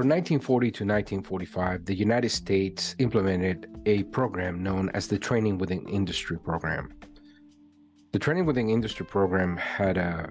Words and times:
From 0.00 0.08
1940 0.08 0.66
to 0.70 0.84
1945, 0.84 1.84
the 1.84 1.94
United 1.94 2.30
States 2.30 2.94
implemented 3.00 3.66
a 3.84 4.04
program 4.04 4.62
known 4.62 4.88
as 4.94 5.06
the 5.06 5.18
Training 5.18 5.58
Within 5.58 5.86
Industry 5.90 6.38
Program. 6.38 6.94
The 8.12 8.18
Training 8.18 8.46
Within 8.46 8.70
Industry 8.70 9.04
Program 9.04 9.58
had 9.58 9.98
a 9.98 10.30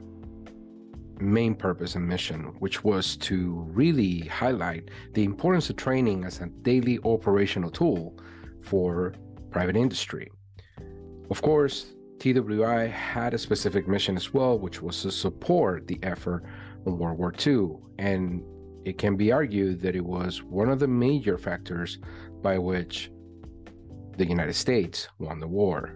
main 1.19 1.53
purpose 1.53 1.93
and 1.93 2.07
mission, 2.07 2.45
which 2.57 2.83
was 2.83 3.15
to 3.17 3.63
really 3.69 4.21
highlight 4.21 4.89
the 5.13 5.23
importance 5.23 5.69
of 5.69 5.75
training 5.75 6.23
as 6.23 6.41
a 6.41 6.47
daily 6.47 6.97
operational 7.05 7.69
tool 7.69 8.17
for 8.63 9.13
private 9.51 9.77
industry. 9.77 10.31
Of 11.29 11.43
course, 11.43 11.93
TWI 12.17 12.87
had 12.87 13.35
a 13.35 13.37
specific 13.37 13.87
mission 13.87 14.17
as 14.17 14.33
well, 14.33 14.57
which 14.57 14.81
was 14.81 14.99
to 15.03 15.11
support 15.11 15.85
the 15.85 15.99
effort 16.01 16.43
in 16.87 16.97
World 16.97 17.19
War 17.19 17.31
II. 17.45 17.77
And 17.99 18.41
it 18.85 18.97
can 18.97 19.15
be 19.15 19.31
argued 19.31 19.81
that 19.81 19.95
it 19.95 20.05
was 20.05 20.41
one 20.41 20.69
of 20.69 20.79
the 20.79 20.87
major 20.87 21.37
factors 21.37 21.99
by 22.41 22.57
which 22.57 23.11
the 24.17 24.25
United 24.25 24.53
States 24.53 25.09
won 25.19 25.39
the 25.39 25.47
war. 25.47 25.95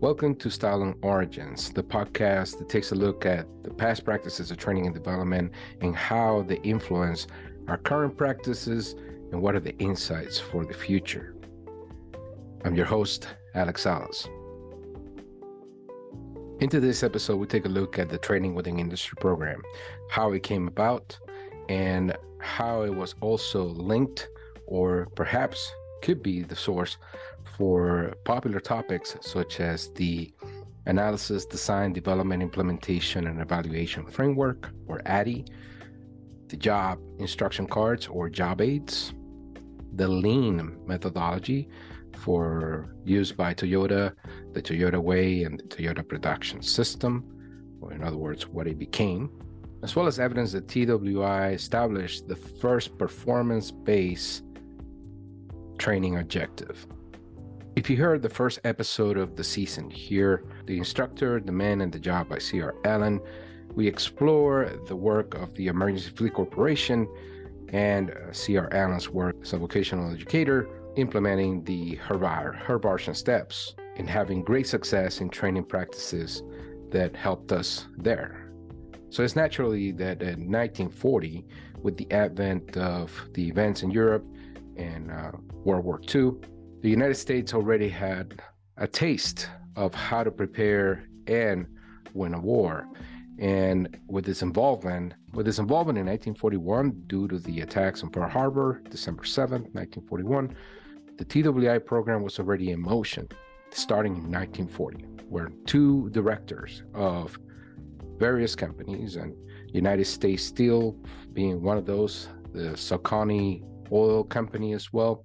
Welcome 0.00 0.34
to 0.36 0.48
StyleLearn 0.48 0.96
Origins, 1.02 1.70
the 1.70 1.82
podcast 1.82 2.58
that 2.58 2.68
takes 2.68 2.90
a 2.92 2.96
look 2.96 3.24
at 3.24 3.46
the 3.62 3.70
past 3.70 4.04
practices 4.04 4.50
of 4.50 4.56
training 4.56 4.86
and 4.86 4.94
development 4.94 5.52
and 5.80 5.94
how 5.94 6.42
they 6.42 6.56
influence 6.58 7.28
our 7.68 7.78
current 7.78 8.16
practices 8.16 8.94
and 9.32 9.40
what 9.40 9.54
are 9.54 9.60
the 9.60 9.76
insights 9.78 10.38
for 10.38 10.64
the 10.64 10.74
future. 10.74 11.36
I'm 12.64 12.74
your 12.74 12.86
host, 12.86 13.28
Alex 13.54 13.82
Salas. 13.82 14.28
Into 16.58 16.80
this 16.80 17.02
episode, 17.02 17.36
we 17.36 17.46
take 17.46 17.66
a 17.66 17.68
look 17.68 17.98
at 17.98 18.08
the 18.08 18.18
Training 18.18 18.54
Within 18.54 18.78
Industry 18.78 19.16
program, 19.20 19.62
how 20.10 20.32
it 20.32 20.42
came 20.42 20.66
about, 20.66 21.18
and 21.68 22.16
how 22.38 22.82
it 22.82 22.94
was 22.94 23.14
also 23.20 23.64
linked 23.64 24.28
or 24.66 25.08
perhaps 25.14 25.72
could 26.02 26.22
be 26.22 26.42
the 26.42 26.56
source 26.56 26.98
for 27.56 28.14
popular 28.24 28.60
topics 28.60 29.16
such 29.20 29.60
as 29.60 29.90
the 29.94 30.32
Analysis, 30.86 31.44
Design, 31.44 31.92
Development, 31.92 32.42
Implementation, 32.42 33.26
and 33.26 33.40
Evaluation 33.40 34.06
Framework, 34.06 34.70
or 34.86 35.02
ADDIE, 35.04 35.44
the 36.48 36.56
Job 36.56 37.00
Instruction 37.18 37.66
Cards, 37.66 38.06
or 38.06 38.30
Job 38.30 38.60
Aids, 38.60 39.12
the 39.94 40.06
Lean 40.06 40.78
methodology 40.86 41.68
for 42.16 42.94
used 43.04 43.36
by 43.36 43.52
Toyota, 43.52 44.12
the 44.52 44.62
Toyota 44.62 45.02
Way, 45.02 45.42
and 45.42 45.58
the 45.58 45.64
Toyota 45.64 46.06
Production 46.06 46.62
System, 46.62 47.24
or 47.80 47.92
in 47.92 48.04
other 48.04 48.16
words, 48.16 48.46
what 48.46 48.68
it 48.68 48.78
became, 48.78 49.30
as 49.82 49.94
well 49.94 50.06
as 50.06 50.18
evidence 50.18 50.52
that 50.52 50.68
TWI 50.68 51.50
established 51.50 52.28
the 52.28 52.36
first 52.36 52.96
performance 52.98 53.70
based 53.70 54.42
training 55.78 56.18
objective. 56.18 56.86
If 57.76 57.90
you 57.90 57.98
heard 57.98 58.22
the 58.22 58.30
first 58.30 58.58
episode 58.64 59.18
of 59.18 59.36
the 59.36 59.44
season 59.44 59.90
here, 59.90 60.44
The 60.64 60.78
Instructor, 60.78 61.40
The 61.40 61.52
Man, 61.52 61.82
and 61.82 61.92
the 61.92 61.98
Job 61.98 62.28
by 62.30 62.38
C.R. 62.38 62.74
Allen, 62.86 63.20
we 63.74 63.86
explore 63.86 64.70
the 64.86 64.96
work 64.96 65.34
of 65.34 65.54
the 65.54 65.66
Emergency 65.66 66.10
Fleet 66.16 66.32
Corporation 66.32 67.06
and 67.68 68.12
uh, 68.12 68.32
C.R. 68.32 68.72
Allen's 68.72 69.10
work 69.10 69.36
as 69.42 69.52
a 69.52 69.58
vocational 69.58 70.10
educator, 70.10 70.66
implementing 70.96 71.62
the 71.64 71.96
Herbar, 71.96 72.58
Herbartian 72.64 73.14
steps, 73.14 73.74
and 73.96 74.08
having 74.08 74.42
great 74.42 74.66
success 74.66 75.20
in 75.20 75.28
training 75.28 75.64
practices 75.64 76.42
that 76.90 77.14
helped 77.14 77.52
us 77.52 77.86
there. 77.98 78.45
So 79.16 79.22
it's 79.22 79.34
naturally 79.34 79.92
that 79.92 80.20
in 80.20 80.52
1940, 80.52 81.46
with 81.80 81.96
the 81.96 82.06
advent 82.12 82.76
of 82.76 83.10
the 83.32 83.48
events 83.48 83.82
in 83.82 83.90
Europe 83.90 84.26
and 84.76 85.10
uh, 85.10 85.30
World 85.64 85.86
War 85.86 86.02
II, 86.14 86.32
the 86.82 86.90
United 86.90 87.14
States 87.14 87.54
already 87.54 87.88
had 87.88 88.42
a 88.76 88.86
taste 88.86 89.48
of 89.74 89.94
how 89.94 90.22
to 90.22 90.30
prepare 90.30 91.08
and 91.28 91.66
win 92.12 92.34
a 92.34 92.38
war. 92.38 92.86
And 93.38 93.98
with 94.06 94.28
its 94.28 94.42
involvement, 94.42 95.14
with 95.32 95.48
its 95.48 95.60
involvement 95.60 95.96
in 95.96 96.04
1941, 96.04 97.04
due 97.06 97.26
to 97.26 97.38
the 97.38 97.62
attacks 97.62 98.02
on 98.02 98.10
Pearl 98.10 98.28
Harbor, 98.28 98.82
December 98.90 99.22
7th, 99.22 99.72
1941, 99.72 100.54
the 101.16 101.24
TWI 101.24 101.78
program 101.78 102.22
was 102.22 102.38
already 102.38 102.70
in 102.70 102.82
motion, 102.82 103.26
starting 103.70 104.12
in 104.16 104.30
1940, 104.30 105.06
where 105.30 105.48
two 105.64 106.10
directors 106.10 106.82
of 106.92 107.38
various 108.18 108.54
companies, 108.54 109.16
and 109.16 109.34
United 109.72 110.06
States 110.06 110.44
Steel 110.44 110.96
being 111.32 111.62
one 111.62 111.76
of 111.76 111.86
those, 111.86 112.28
the 112.52 112.70
Socony 112.74 113.62
Oil 113.92 114.24
Company 114.24 114.72
as 114.72 114.92
well. 114.92 115.24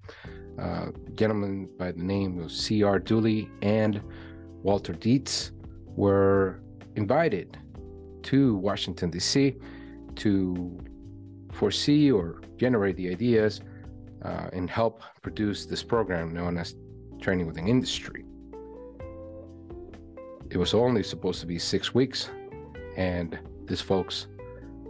Uh, 0.60 0.88
gentlemen 1.16 1.70
by 1.80 1.92
the 1.92 2.04
name 2.04 2.40
of 2.40 2.52
C.R. 2.52 3.00
Dooley 3.00 3.50
and 3.62 4.02
Walter 4.64 4.94
Dietz 4.94 5.52
were 5.96 6.62
invited 6.96 7.58
to 8.24 8.56
Washington, 8.58 9.10
D.C. 9.10 9.56
to 10.16 10.80
foresee 11.52 12.12
or 12.12 12.42
generate 12.58 12.98
the 12.98 13.10
ideas 13.10 13.62
uh, 14.24 14.50
and 14.54 14.70
help 14.70 15.02
produce 15.22 15.66
this 15.66 15.84
program 15.84 16.34
known 16.34 16.58
as 16.58 16.76
Training 17.20 17.48
Within 17.48 17.68
Industry. 17.68 18.26
It 20.50 20.58
was 20.58 20.74
only 20.74 21.02
supposed 21.02 21.40
to 21.42 21.48
be 21.48 21.58
six 21.58 21.94
weeks, 21.94 22.30
and 22.98 23.40
these 23.66 23.82
folks 23.82 24.28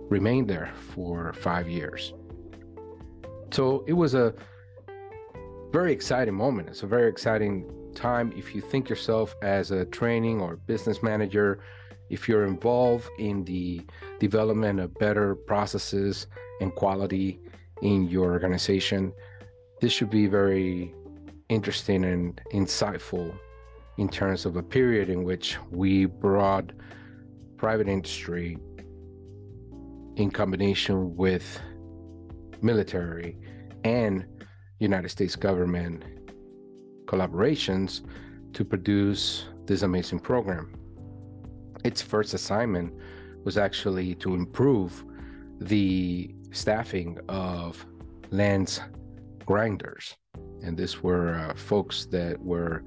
remained 0.09 0.47
there 0.47 0.71
for 0.93 1.33
five 1.33 1.69
years. 1.69 2.13
So 3.51 3.83
it 3.87 3.93
was 3.93 4.13
a 4.13 4.33
very 5.71 5.93
exciting 5.93 6.33
moment. 6.33 6.69
It's 6.69 6.83
a 6.83 6.87
very 6.87 7.09
exciting 7.09 7.69
time 7.95 8.33
if 8.35 8.55
you 8.55 8.61
think 8.61 8.89
yourself 8.89 9.35
as 9.41 9.71
a 9.71 9.85
training 9.85 10.41
or 10.41 10.55
business 10.55 11.01
manager, 11.03 11.59
if 12.09 12.27
you're 12.27 12.45
involved 12.45 13.09
in 13.19 13.43
the 13.45 13.81
development 14.19 14.79
of 14.79 14.93
better 14.95 15.35
processes 15.35 16.27
and 16.59 16.73
quality 16.75 17.39
in 17.81 18.07
your 18.07 18.31
organization, 18.31 19.13
this 19.79 19.91
should 19.91 20.09
be 20.09 20.27
very 20.27 20.93
interesting 21.49 22.05
and 22.05 22.41
insightful 22.53 23.33
in 23.97 24.07
terms 24.07 24.45
of 24.45 24.55
a 24.55 24.63
period 24.63 25.09
in 25.09 25.23
which 25.23 25.57
we 25.69 26.05
brought 26.05 26.71
private 27.61 27.87
industry 27.87 28.57
in 30.15 30.31
combination 30.31 31.15
with 31.15 31.61
military 32.63 33.37
and 33.83 34.25
United 34.79 35.09
States 35.09 35.35
government 35.35 36.03
collaborations 37.05 38.01
to 38.53 38.65
produce 38.65 39.45
this 39.67 39.83
amazing 39.83 40.19
program. 40.19 40.73
Its 41.83 42.01
first 42.01 42.33
assignment 42.33 42.91
was 43.43 43.59
actually 43.59 44.15
to 44.15 44.33
improve 44.33 45.05
the 45.59 46.33
staffing 46.49 47.19
of 47.29 47.85
lens 48.31 48.81
grinders. 49.45 50.15
And 50.63 50.75
these 50.75 51.03
were 51.03 51.35
uh, 51.35 51.53
folks 51.53 52.07
that 52.07 52.41
were 52.41 52.83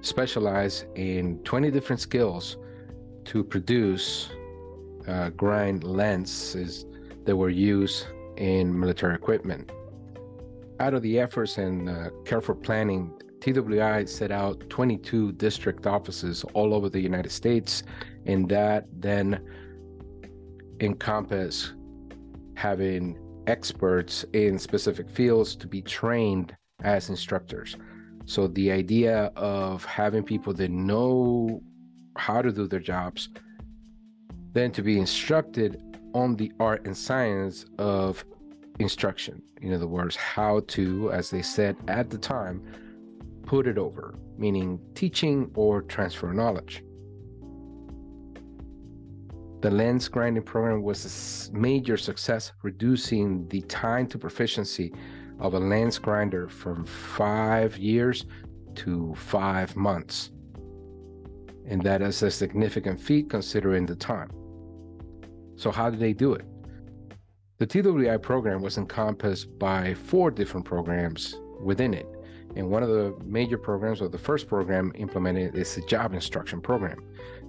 specialized 0.00 0.86
in 0.94 1.40
20 1.42 1.72
different 1.72 2.00
skills 2.00 2.56
to 3.26 3.44
produce 3.44 4.30
uh, 5.08 5.30
grind 5.30 5.84
lenses 5.84 6.86
that 7.24 7.36
were 7.36 7.50
used 7.50 8.06
in 8.36 8.78
military 8.78 9.14
equipment. 9.14 9.70
Out 10.80 10.94
of 10.94 11.02
the 11.02 11.18
efforts 11.18 11.58
and 11.58 11.88
uh, 11.88 12.10
careful 12.24 12.54
planning, 12.54 13.12
TWI 13.40 14.04
set 14.04 14.30
out 14.30 14.68
22 14.70 15.32
district 15.32 15.86
offices 15.86 16.44
all 16.54 16.74
over 16.74 16.88
the 16.88 17.00
United 17.00 17.30
States, 17.30 17.82
and 18.26 18.48
that 18.48 18.86
then 18.92 19.40
encompass 20.80 21.72
having 22.54 23.18
experts 23.46 24.24
in 24.32 24.58
specific 24.58 25.08
fields 25.08 25.54
to 25.56 25.66
be 25.66 25.80
trained 25.80 26.56
as 26.82 27.08
instructors. 27.08 27.76
So 28.26 28.48
the 28.48 28.72
idea 28.72 29.30
of 29.36 29.84
having 29.84 30.24
people 30.24 30.52
that 30.54 30.70
know 30.70 31.62
how 32.18 32.42
to 32.42 32.52
do 32.52 32.66
their 32.66 32.80
jobs, 32.80 33.28
than 34.52 34.70
to 34.72 34.82
be 34.82 34.98
instructed 34.98 35.82
on 36.14 36.36
the 36.36 36.50
art 36.58 36.86
and 36.86 36.96
science 36.96 37.66
of 37.78 38.24
instruction. 38.78 39.42
In 39.60 39.72
other 39.72 39.86
words, 39.86 40.16
how 40.16 40.60
to, 40.68 41.12
as 41.12 41.30
they 41.30 41.42
said 41.42 41.76
at 41.88 42.10
the 42.10 42.18
time, 42.18 42.62
put 43.44 43.66
it 43.66 43.78
over, 43.78 44.14
meaning 44.38 44.80
teaching 44.94 45.50
or 45.54 45.82
transfer 45.82 46.32
knowledge. 46.32 46.82
The 49.60 49.70
lens 49.70 50.08
grinding 50.08 50.42
program 50.42 50.82
was 50.82 51.48
a 51.48 51.56
major 51.56 51.96
success, 51.96 52.52
reducing 52.62 53.48
the 53.48 53.62
time 53.62 54.06
to 54.08 54.18
proficiency 54.18 54.92
of 55.38 55.54
a 55.54 55.58
lens 55.58 55.98
grinder 55.98 56.48
from 56.48 56.84
five 56.84 57.76
years 57.78 58.26
to 58.76 59.14
five 59.16 59.74
months 59.74 60.30
and 61.68 61.82
that 61.82 62.02
is 62.02 62.22
a 62.22 62.30
significant 62.30 63.00
feat 63.00 63.30
considering 63.30 63.86
the 63.86 63.96
time. 63.96 64.30
So, 65.56 65.70
how 65.70 65.90
did 65.90 66.00
they 66.00 66.12
do 66.12 66.34
it? 66.34 66.44
The 67.58 67.66
TWI 67.66 68.18
program 68.18 68.60
was 68.60 68.76
encompassed 68.76 69.58
by 69.58 69.94
four 69.94 70.30
different 70.30 70.66
programs 70.66 71.36
within 71.60 71.94
it. 71.94 72.06
And 72.54 72.70
one 72.70 72.82
of 72.82 72.90
the 72.90 73.16
major 73.24 73.58
programs, 73.58 74.00
or 74.00 74.08
the 74.08 74.18
first 74.18 74.46
program 74.46 74.92
implemented, 74.94 75.56
is 75.56 75.74
the 75.74 75.80
job 75.82 76.12
instruction 76.14 76.60
program. 76.60 77.02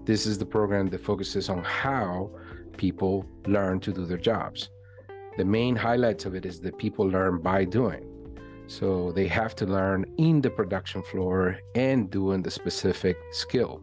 This 0.05 0.25
is 0.25 0.37
the 0.37 0.45
program 0.45 0.87
that 0.87 1.01
focuses 1.01 1.49
on 1.49 1.63
how 1.63 2.31
people 2.77 3.25
learn 3.45 3.79
to 3.81 3.91
do 3.91 4.05
their 4.05 4.17
jobs. 4.17 4.69
The 5.37 5.45
main 5.45 5.75
highlights 5.75 6.25
of 6.25 6.35
it 6.35 6.45
is 6.45 6.61
that 6.61 6.77
people 6.77 7.05
learn 7.05 7.39
by 7.41 7.65
doing. 7.65 8.05
So 8.67 9.11
they 9.11 9.27
have 9.27 9.55
to 9.57 9.65
learn 9.65 10.05
in 10.17 10.41
the 10.41 10.49
production 10.49 11.03
floor 11.03 11.57
and 11.75 12.09
doing 12.09 12.41
the 12.41 12.51
specific 12.51 13.17
skill. 13.31 13.81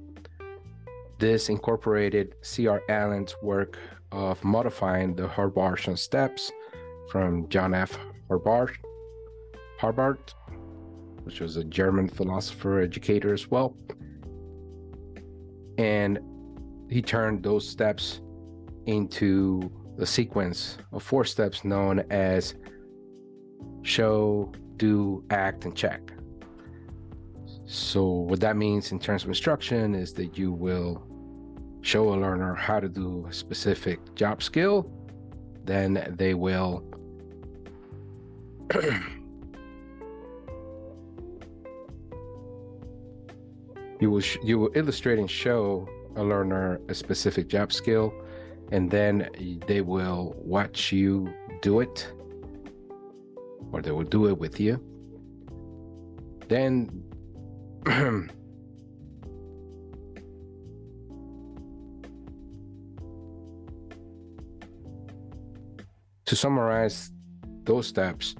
This 1.25 1.49
incorporated 1.49 2.35
C.R. 2.43 2.82
Allen's 2.91 3.35
work 3.41 3.79
of 4.12 4.44
modifying 4.44 5.17
the 5.17 5.26
Herbartian 5.26 5.97
steps 5.97 6.53
from 7.11 7.49
John 7.49 7.73
F. 7.73 7.99
Herbart, 8.29 8.76
Herbart, 9.81 10.35
which 11.23 11.41
was 11.41 11.56
a 11.56 11.65
German 11.65 12.11
philosopher 12.11 12.79
educator 12.79 13.32
as 13.32 13.50
well. 13.50 13.75
And 15.79 16.19
he 16.91 17.00
turned 17.00 17.43
those 17.43 17.67
steps 17.67 18.20
into 18.85 19.73
the 19.97 20.05
sequence 20.05 20.77
of 20.93 21.03
four 21.03 21.25
steps 21.25 21.65
known 21.65 22.05
as 22.11 22.55
show, 23.81 24.53
do, 24.77 25.25
act, 25.31 25.65
and 25.65 25.75
check. 25.75 26.03
So, 27.65 28.05
what 28.05 28.41
that 28.41 28.59
means 28.59 28.93
in 28.93 28.99
terms 28.99 29.23
of 29.23 29.31
instruction 29.31 29.94
is 29.94 30.12
that 30.12 30.37
you 30.37 30.53
will 30.53 31.03
show 31.84 32.14
a 32.14 32.16
learner 32.16 32.54
how 32.54 32.81
to 32.81 32.88
do 32.88 33.26
a 33.28 33.32
specific 33.32 34.00
job 34.14 34.42
skill, 34.42 34.90
then 35.64 36.14
they 36.16 36.32
will 36.32 36.82
you 44.00 44.10
will 44.10 44.22
you 44.42 44.58
will 44.58 44.70
illustrate 44.75 45.19
and 45.19 45.31
show 45.31 45.86
a 46.16 46.25
learner 46.25 46.81
a 46.88 46.94
specific 46.94 47.48
job 47.48 47.70
skill 47.70 48.14
and 48.72 48.90
then 48.90 49.28
they 49.66 49.82
will 49.82 50.34
watch 50.38 50.90
you 50.90 51.32
do 51.60 51.81
it 51.81 52.10
or 53.72 53.82
they 53.82 53.90
will 53.90 54.04
do 54.04 54.26
it 54.28 54.38
with 54.38 54.58
you. 54.58 54.81
Then 56.48 57.04
to 66.26 66.37
summarize 66.37 67.12
those 67.65 67.87
steps 67.87 68.35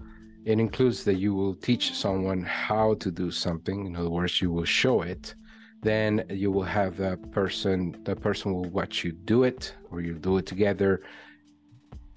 it 0.45 0.61
includes 0.61 1.05
that 1.05 1.15
you 1.15 1.35
will 1.35 1.55
teach 1.55 1.95
someone 1.95 2.43
how 2.43 2.95
to 2.95 3.11
do 3.11 3.31
something. 3.31 3.87
In 3.87 3.97
other 3.97 4.11
words 4.11 4.43
you 4.43 4.51
will 4.51 4.67
show 4.67 5.01
it. 5.01 5.35
Then 5.83 6.25
you 6.29 6.51
will 6.51 6.65
have 6.65 6.97
that 6.99 7.33
person 7.33 7.97
that 8.05 8.21
person 8.21 8.53
will 8.53 8.69
watch 8.69 9.05
you 9.05 9.13
do 9.13 9.45
it 9.45 9.75
or 9.91 10.03
you 10.03 10.15
do 10.15 10.37
it 10.37 10.47
together. 10.47 11.03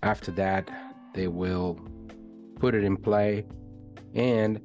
After 0.04 0.32
that 0.32 0.70
they 1.14 1.28
will 1.28 1.80
put 2.60 2.76
it 2.76 2.84
in 2.84 2.98
play 2.98 3.46
and 4.14 4.60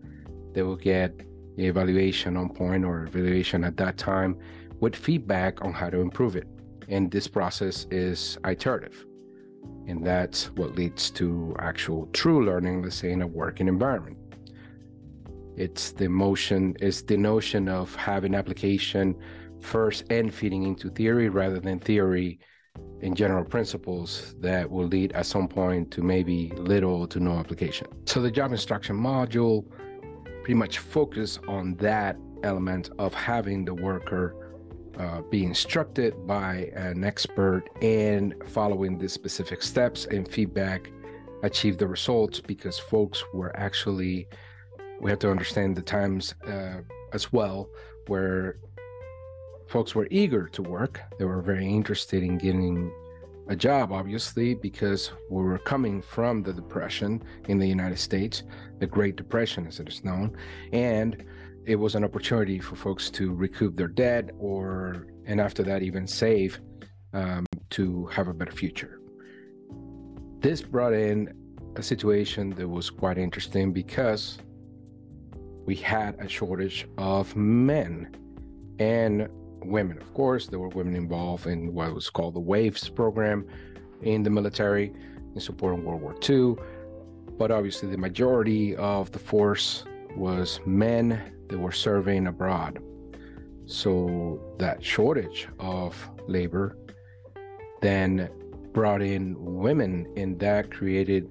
they 0.54 0.62
will 0.62 0.76
get 0.76 1.16
the 1.56 1.66
evaluation 1.66 2.36
on 2.36 2.48
point 2.48 2.84
or 2.84 3.04
evaluation 3.04 3.62
at 3.62 3.76
that 3.76 3.96
time 3.96 4.36
with 4.80 4.96
feedback 4.96 5.64
on 5.64 5.72
how 5.72 5.88
to 5.88 6.00
improve 6.00 6.34
it. 6.34 6.48
And 6.88 7.10
this 7.12 7.28
process 7.28 7.86
is 7.92 8.38
iterative 8.44 9.06
and 9.86 10.04
that's 10.04 10.50
what 10.52 10.74
leads 10.74 11.10
to 11.10 11.54
actual 11.58 12.06
true 12.12 12.44
learning 12.44 12.82
let's 12.82 12.96
say 12.96 13.10
in 13.10 13.22
a 13.22 13.26
working 13.26 13.68
environment 13.68 14.16
it's 15.56 15.92
the 15.92 16.08
motion, 16.08 16.76
it's 16.80 17.02
the 17.02 17.16
notion 17.16 17.68
of 17.68 17.94
having 17.94 18.34
application 18.34 19.14
first 19.60 20.04
and 20.10 20.32
feeding 20.32 20.64
into 20.64 20.90
theory 20.90 21.28
rather 21.28 21.60
than 21.60 21.78
theory 21.78 22.40
in 23.00 23.14
general 23.14 23.44
principles 23.44 24.34
that 24.40 24.70
will 24.70 24.86
lead 24.86 25.12
at 25.12 25.26
some 25.26 25.46
point 25.46 25.90
to 25.90 26.02
maybe 26.02 26.50
little 26.56 27.06
to 27.06 27.20
no 27.20 27.32
application. 27.32 27.86
So 28.06 28.22
the 28.22 28.30
job 28.30 28.52
instruction 28.52 28.96
module 28.96 29.66
pretty 30.40 30.54
much 30.54 30.78
focus 30.78 31.38
on 31.46 31.74
that 31.76 32.16
element 32.42 32.90
of 32.98 33.12
having 33.12 33.64
the 33.64 33.74
worker 33.74 34.41
uh, 34.98 35.22
be 35.22 35.44
instructed 35.44 36.26
by 36.26 36.70
an 36.74 37.04
expert 37.04 37.64
and 37.80 38.34
following 38.46 38.98
the 38.98 39.08
specific 39.08 39.62
steps 39.62 40.06
and 40.06 40.28
feedback 40.28 40.90
achieve 41.42 41.78
the 41.78 41.86
results 41.86 42.40
because 42.40 42.78
folks 42.78 43.24
were 43.32 43.54
actually 43.56 44.28
we 45.00 45.10
have 45.10 45.18
to 45.18 45.30
understand 45.30 45.74
the 45.74 45.82
times 45.82 46.34
uh, 46.46 46.76
as 47.12 47.32
well 47.32 47.68
where 48.06 48.58
folks 49.66 49.94
were 49.94 50.06
eager 50.10 50.46
to 50.48 50.62
work. 50.62 51.00
They 51.18 51.24
were 51.24 51.42
very 51.42 51.66
interested 51.66 52.22
in 52.22 52.38
getting 52.38 52.92
a 53.48 53.56
job 53.56 53.90
obviously 53.90 54.54
because 54.54 55.10
we 55.28 55.42
were 55.42 55.58
coming 55.58 56.00
from 56.00 56.42
the 56.42 56.52
depression 56.52 57.20
in 57.48 57.58
the 57.58 57.66
united 57.66 57.98
states 57.98 58.44
the 58.78 58.86
great 58.86 59.16
depression 59.16 59.66
as 59.66 59.80
it 59.80 59.88
is 59.88 60.04
known. 60.04 60.36
And 60.72 61.24
it 61.64 61.76
was 61.76 61.94
an 61.94 62.04
opportunity 62.04 62.58
for 62.58 62.76
folks 62.76 63.10
to 63.10 63.32
recoup 63.32 63.76
their 63.76 63.88
debt 63.88 64.30
or 64.38 65.06
and 65.26 65.40
after 65.40 65.62
that 65.62 65.82
even 65.82 66.06
save 66.06 66.60
um, 67.12 67.46
to 67.70 68.06
have 68.06 68.28
a 68.28 68.34
better 68.34 68.52
future 68.52 69.00
this 70.40 70.60
brought 70.60 70.92
in 70.92 71.32
a 71.76 71.82
situation 71.82 72.50
that 72.50 72.68
was 72.68 72.90
quite 72.90 73.16
interesting 73.16 73.72
because 73.72 74.38
we 75.64 75.76
had 75.76 76.16
a 76.18 76.28
shortage 76.28 76.88
of 76.98 77.34
men 77.36 78.14
and 78.78 79.28
women. 79.64 79.98
Of 79.98 80.12
course, 80.14 80.48
there 80.48 80.58
were 80.58 80.68
women 80.68 80.96
involved 80.96 81.46
in 81.46 81.72
what 81.72 81.94
was 81.94 82.10
called 82.10 82.34
the 82.34 82.40
WAVES 82.40 82.88
program 82.88 83.46
in 84.02 84.22
the 84.22 84.30
military 84.30 84.92
in 85.34 85.40
supporting 85.40 85.84
World 85.84 86.02
War 86.02 86.16
II. 86.28 86.56
But 87.38 87.50
obviously, 87.50 87.88
the 87.88 87.98
majority 87.98 88.76
of 88.76 89.12
the 89.12 89.18
force 89.18 89.84
was 90.16 90.60
men 90.66 91.20
that 91.48 91.58
were 91.58 91.72
serving 91.72 92.26
abroad. 92.26 92.78
So 93.66 94.40
that 94.58 94.84
shortage 94.84 95.48
of 95.58 95.96
labor 96.26 96.76
then 97.80 98.30
brought 98.72 99.02
in 99.02 99.36
women, 99.38 100.12
and 100.16 100.38
that 100.40 100.70
created 100.70 101.28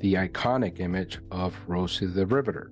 the 0.00 0.14
iconic 0.14 0.80
image 0.80 1.18
of 1.30 1.56
Rosie 1.66 2.06
the 2.06 2.26
Riveter. 2.26 2.70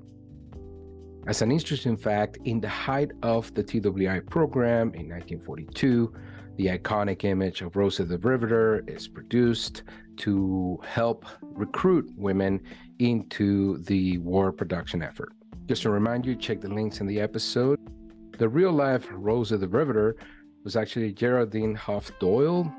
As 1.27 1.41
an 1.43 1.53
interesting 1.53 1.97
fact, 1.97 2.39
in 2.45 2.61
the 2.61 2.69
height 2.69 3.13
of 3.23 3.53
the 3.55 3.63
TWI 3.63 4.21
program 4.21 4.93
in 4.95 5.09
1942, 5.09 6.13
the 6.57 6.67
iconic 6.67 7.25
image 7.25 7.63
of 7.63 7.77
Rosa 7.77 8.05
the 8.05 8.19
Riveter 8.19 8.85
is 8.87 9.09
produced 9.09 9.83
to 10.19 10.79
help 10.87 11.25
recruit 11.43 12.11
women 12.17 12.61
into 12.99 13.79
the 13.85 14.19
war 14.19 14.53
production 14.53 15.03
effort. 15.03 15.33
Just 15.67 15.83
to 15.83 15.91
remind 15.91 16.27
you, 16.27 16.37
check 16.37 16.61
the 16.61 16.69
links 16.69 17.01
in 17.01 17.07
the 17.07 17.21
episode. 17.21 17.79
The 18.39 18.49
real 18.49 18.73
life 18.73 19.09
Rosa 19.11 19.57
the 19.57 19.69
Riveter 19.69 20.17
was 20.65 20.77
actually 20.77 21.13
Geraldine 21.13 21.75
Hoff 21.75 22.11
Doyle, 22.21 22.73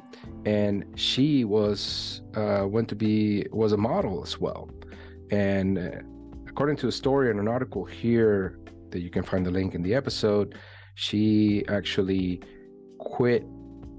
and 0.45 0.85
she 0.95 1.43
was 1.43 2.21
uh, 2.35 2.65
went 2.67 2.87
to 2.89 2.95
be 2.95 3.45
was 3.51 3.73
a 3.73 3.77
model 3.77 4.23
as 4.23 4.39
well. 4.39 4.69
And 5.31 5.77
uh, 5.77 5.89
according 6.47 6.77
to 6.77 6.87
a 6.87 6.91
story 6.91 7.31
in 7.31 7.39
an 7.39 7.47
article 7.47 7.83
here 7.83 8.59
that 8.91 8.99
you 8.99 9.09
can 9.09 9.23
find 9.23 9.45
the 9.45 9.51
link 9.51 9.73
in 9.73 9.81
the 9.81 9.95
episode, 9.95 10.55
she 10.95 11.65
actually 11.67 12.41
quit 12.99 13.43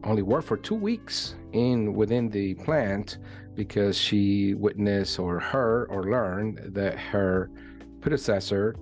only 0.04 0.22
worked 0.22 0.46
for 0.46 0.56
two 0.56 0.74
weeks 0.74 1.34
in 1.52 1.94
within 1.94 2.28
the 2.28 2.54
plant 2.54 3.18
because 3.54 3.96
she 3.96 4.54
witnessed 4.54 5.18
or 5.18 5.38
heard 5.38 5.86
or 5.90 6.04
learned 6.10 6.60
that 6.74 6.98
her 6.98 7.50
predecessor 8.00 8.76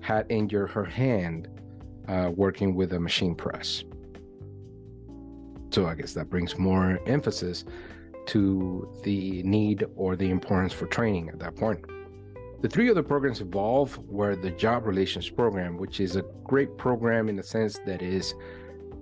had 0.00 0.26
injured 0.28 0.70
her 0.70 0.84
hand 0.84 1.48
uh, 2.08 2.30
working 2.34 2.74
with 2.74 2.92
a 2.92 3.00
machine 3.00 3.34
press. 3.34 3.84
So 5.70 5.86
I 5.86 5.94
guess 5.94 6.12
that 6.14 6.30
brings 6.30 6.58
more 6.58 6.98
emphasis 7.06 7.64
to 8.26 8.88
the 9.02 9.42
need 9.42 9.84
or 9.96 10.16
the 10.16 10.30
importance 10.30 10.72
for 10.72 10.86
training 10.86 11.28
at 11.28 11.38
that 11.40 11.56
point. 11.56 11.84
The 12.62 12.68
three 12.68 12.90
other 12.90 13.02
programs 13.02 13.40
involved 13.40 13.98
were 14.08 14.34
the 14.34 14.50
Job 14.50 14.86
Relations 14.86 15.28
Program, 15.28 15.76
which 15.76 16.00
is 16.00 16.16
a 16.16 16.24
great 16.44 16.76
program 16.78 17.28
in 17.28 17.36
the 17.36 17.42
sense 17.42 17.78
that 17.86 18.02
is 18.02 18.34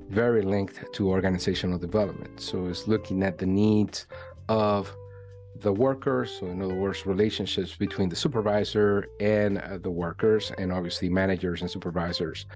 very 0.09 0.43
linked 0.43 0.93
to 0.95 1.09
organizational 1.09 1.79
development. 1.79 2.41
So 2.41 2.67
it's 2.67 2.87
looking 2.87 3.23
at 3.23 3.39
the 3.39 3.47
needs 3.47 4.07
of 4.49 4.95
the 5.61 5.73
workers, 5.73 6.37
so 6.39 6.47
in 6.47 6.61
other 6.61 6.75
words, 6.75 7.07
relationships 7.07 7.75
between 7.77 8.09
the 8.09 8.17
supervisor 8.17 9.07
and 9.21 9.59
uh, 9.59 9.79
the 9.79 9.91
workers, 9.91 10.53
and 10.59 10.73
obviously 10.73 11.09
managers 11.09 11.63
and 11.63 11.71
supervisors. 11.71 12.47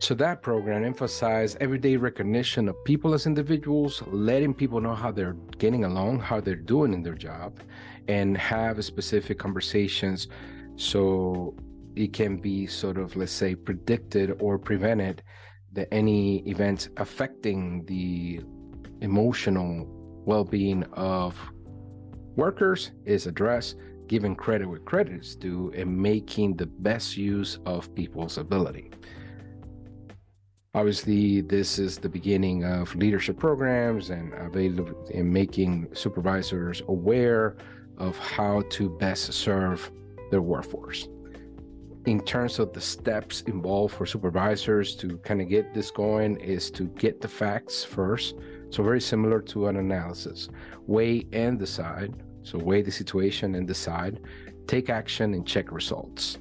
So 0.00 0.14
that 0.14 0.42
program 0.42 0.84
emphasized 0.84 1.56
everyday 1.60 1.96
recognition 1.96 2.68
of 2.68 2.76
people 2.84 3.14
as 3.14 3.26
individuals, 3.26 4.02
letting 4.06 4.54
people 4.54 4.80
know 4.80 4.94
how 4.94 5.10
they're 5.10 5.36
getting 5.58 5.84
along, 5.84 6.20
how 6.20 6.40
they're 6.40 6.54
doing 6.54 6.94
in 6.94 7.02
their 7.02 7.14
job, 7.14 7.58
and 8.06 8.38
have 8.38 8.82
specific 8.84 9.38
conversations 9.38 10.28
so 10.76 11.54
it 11.96 12.12
can 12.12 12.36
be 12.36 12.66
sort 12.66 12.96
of, 12.96 13.16
let's 13.16 13.32
say, 13.32 13.56
predicted 13.56 14.36
or 14.40 14.56
prevented 14.56 15.22
that 15.72 15.88
any 15.92 16.38
events 16.48 16.88
affecting 16.96 17.84
the 17.86 18.40
emotional 19.00 19.86
well-being 20.24 20.84
of 20.92 21.36
workers 22.36 22.92
is 23.04 23.26
addressed 23.26 23.76
giving 24.08 24.34
credit 24.34 24.66
where 24.66 24.78
credit 24.78 25.20
is 25.20 25.36
due 25.36 25.70
and 25.76 25.96
making 25.96 26.56
the 26.56 26.66
best 26.66 27.16
use 27.16 27.58
of 27.66 27.94
people's 27.94 28.38
ability. 28.38 28.90
Obviously 30.74 31.42
this 31.42 31.78
is 31.78 31.98
the 31.98 32.08
beginning 32.08 32.64
of 32.64 32.94
leadership 32.96 33.38
programs 33.38 34.10
and 34.10 34.32
available 34.34 35.06
in 35.10 35.32
making 35.32 35.88
supervisors 35.92 36.82
aware 36.88 37.56
of 37.98 38.16
how 38.18 38.62
to 38.70 38.88
best 38.88 39.32
serve 39.32 39.90
their 40.30 40.42
workforce 40.42 41.08
in 42.10 42.20
terms 42.20 42.58
of 42.58 42.72
the 42.72 42.80
steps 42.80 43.42
involved 43.42 43.94
for 43.94 44.06
supervisors 44.06 44.96
to 44.96 45.18
kind 45.18 45.40
of 45.40 45.48
get 45.48 45.74
this 45.74 45.90
going 45.90 46.36
is 46.40 46.70
to 46.72 46.84
get 46.84 47.20
the 47.20 47.28
facts 47.28 47.84
first. 47.84 48.34
So 48.70 48.82
very 48.82 49.00
similar 49.00 49.40
to 49.42 49.66
an 49.68 49.76
analysis. 49.76 50.48
Weigh 50.86 51.26
and 51.32 51.58
decide. 51.58 52.14
So 52.42 52.58
weigh 52.58 52.82
the 52.82 52.90
situation 52.90 53.54
and 53.54 53.66
decide. 53.66 54.20
Take 54.66 54.90
action 54.90 55.34
and 55.34 55.46
check 55.46 55.70
results. 55.70 56.38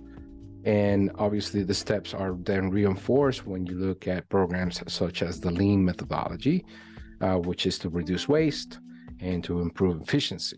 And 0.64 1.12
obviously 1.16 1.64
the 1.64 1.74
steps 1.74 2.14
are 2.14 2.36
then 2.44 2.70
reinforced 2.70 3.46
when 3.46 3.66
you 3.66 3.76
look 3.78 4.08
at 4.08 4.30
programs 4.30 4.82
such 4.92 5.22
as 5.22 5.40
the 5.40 5.52
lean 5.52 5.84
methodology 5.84 6.66
uh, 7.22 7.36
which 7.36 7.66
is 7.66 7.80
to 7.80 7.90
reduce 7.90 8.28
waste 8.28 8.80
and 9.20 9.44
to 9.44 9.62
improve 9.62 10.02
efficiency 10.02 10.58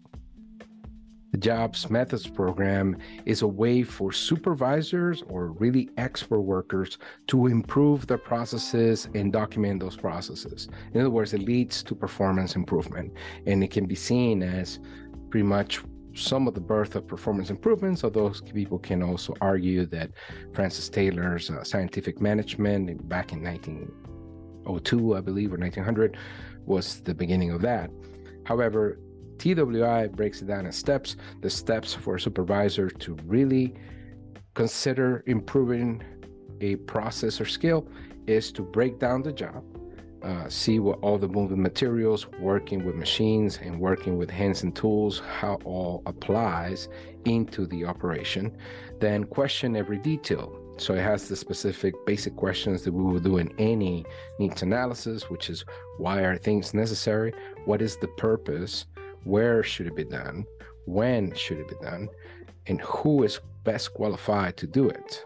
the 1.31 1.37
Jobs 1.37 1.89
Methods 1.89 2.27
program 2.27 2.97
is 3.25 3.41
a 3.43 3.47
way 3.47 3.83
for 3.83 4.11
supervisors 4.11 5.21
or 5.27 5.47
really 5.47 5.89
expert 5.97 6.41
workers 6.41 6.97
to 7.27 7.47
improve 7.47 8.07
their 8.07 8.17
processes 8.17 9.07
and 9.13 9.31
document 9.31 9.79
those 9.79 9.95
processes. 9.95 10.69
In 10.93 11.01
other 11.01 11.11
words, 11.11 11.33
it 11.33 11.41
leads 11.41 11.83
to 11.83 11.93
performance 11.93 12.55
improvement. 12.55 13.13
And 13.45 13.63
it 13.63 13.69
can 13.69 13.85
be 13.85 13.95
seen 13.95 14.41
as 14.41 14.79
pretty 15.29 15.45
much 15.45 15.81
some 16.15 16.47
of 16.47 16.55
the 16.55 16.61
birth 16.61 16.95
of 16.95 17.07
performance 17.07 17.51
improvements, 17.51 18.03
although 18.03 18.31
people 18.53 18.79
can 18.79 19.03
also 19.03 19.35
argue 19.39 19.85
that 19.85 20.09
Francis 20.53 20.89
Taylor's 20.89 21.51
uh, 21.51 21.63
scientific 21.63 22.19
management 22.19 23.07
back 23.07 23.31
in 23.31 23.43
1902, 23.43 25.15
I 25.15 25.21
believe, 25.21 25.53
or 25.53 25.57
1900, 25.57 26.17
was 26.65 27.01
the 27.01 27.13
beginning 27.13 27.51
of 27.51 27.61
that. 27.61 27.91
However, 28.45 28.97
TWI 29.39 30.07
breaks 30.07 30.41
it 30.41 30.47
down 30.47 30.65
in 30.65 30.71
steps, 30.71 31.15
the 31.41 31.49
steps 31.49 31.93
for 31.93 32.15
a 32.15 32.19
supervisor 32.19 32.89
to 32.89 33.17
really 33.25 33.73
consider 34.53 35.23
improving 35.25 36.03
a 36.61 36.75
process 36.77 37.39
or 37.39 37.45
skill 37.45 37.87
is 38.27 38.51
to 38.51 38.61
break 38.61 38.99
down 38.99 39.23
the 39.23 39.31
job, 39.31 39.63
uh, 40.21 40.47
see 40.49 40.79
what 40.79 40.99
all 40.99 41.17
the 41.17 41.27
moving 41.27 41.61
materials, 41.61 42.27
working 42.39 42.85
with 42.85 42.95
machines 42.95 43.57
and 43.63 43.79
working 43.79 44.17
with 44.17 44.29
hands 44.29 44.63
and 44.63 44.75
tools, 44.75 45.21
how 45.39 45.57
all 45.63 46.03
applies 46.05 46.89
into 47.25 47.65
the 47.65 47.85
operation. 47.85 48.55
Then 48.99 49.23
question 49.23 49.75
every 49.75 49.97
detail. 49.97 50.59
So 50.77 50.93
it 50.93 51.01
has 51.01 51.27
the 51.27 51.35
specific 51.35 51.93
basic 52.05 52.37
questions 52.37 52.83
that 52.83 52.93
we 52.93 53.03
will 53.03 53.19
do 53.19 53.37
in 53.37 53.53
any 53.59 54.05
needs 54.39 54.61
analysis, 54.61 55.29
which 55.29 55.49
is 55.49 55.65
why 55.97 56.21
are 56.21 56.37
things 56.37 56.73
necessary? 56.73 57.33
What 57.65 57.81
is 57.81 57.97
the 57.97 58.07
purpose? 58.07 58.85
Where 59.23 59.63
should 59.63 59.87
it 59.87 59.95
be 59.95 60.03
done, 60.03 60.45
when 60.85 61.33
should 61.35 61.59
it 61.59 61.67
be 61.67 61.75
done, 61.81 62.09
and 62.67 62.81
who 62.81 63.23
is 63.23 63.39
best 63.63 63.93
qualified 63.93 64.57
to 64.57 64.67
do 64.67 64.89
it. 64.89 65.25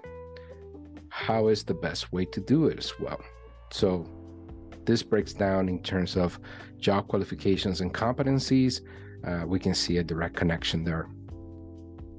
How 1.09 1.47
is 1.47 1.63
the 1.63 1.73
best 1.73 2.11
way 2.11 2.25
to 2.25 2.39
do 2.41 2.67
it 2.67 2.77
as 2.77 2.99
well? 2.99 3.21
So, 3.71 4.05
this 4.85 5.03
breaks 5.03 5.33
down 5.33 5.69
in 5.69 5.81
terms 5.81 6.17
of 6.17 6.39
job 6.77 7.07
qualifications 7.07 7.81
and 7.81 7.93
competencies. 7.93 8.81
Uh, 9.25 9.45
we 9.47 9.59
can 9.59 9.73
see 9.73 9.97
a 9.97 10.03
direct 10.03 10.35
connection 10.35 10.83
there. 10.83 11.07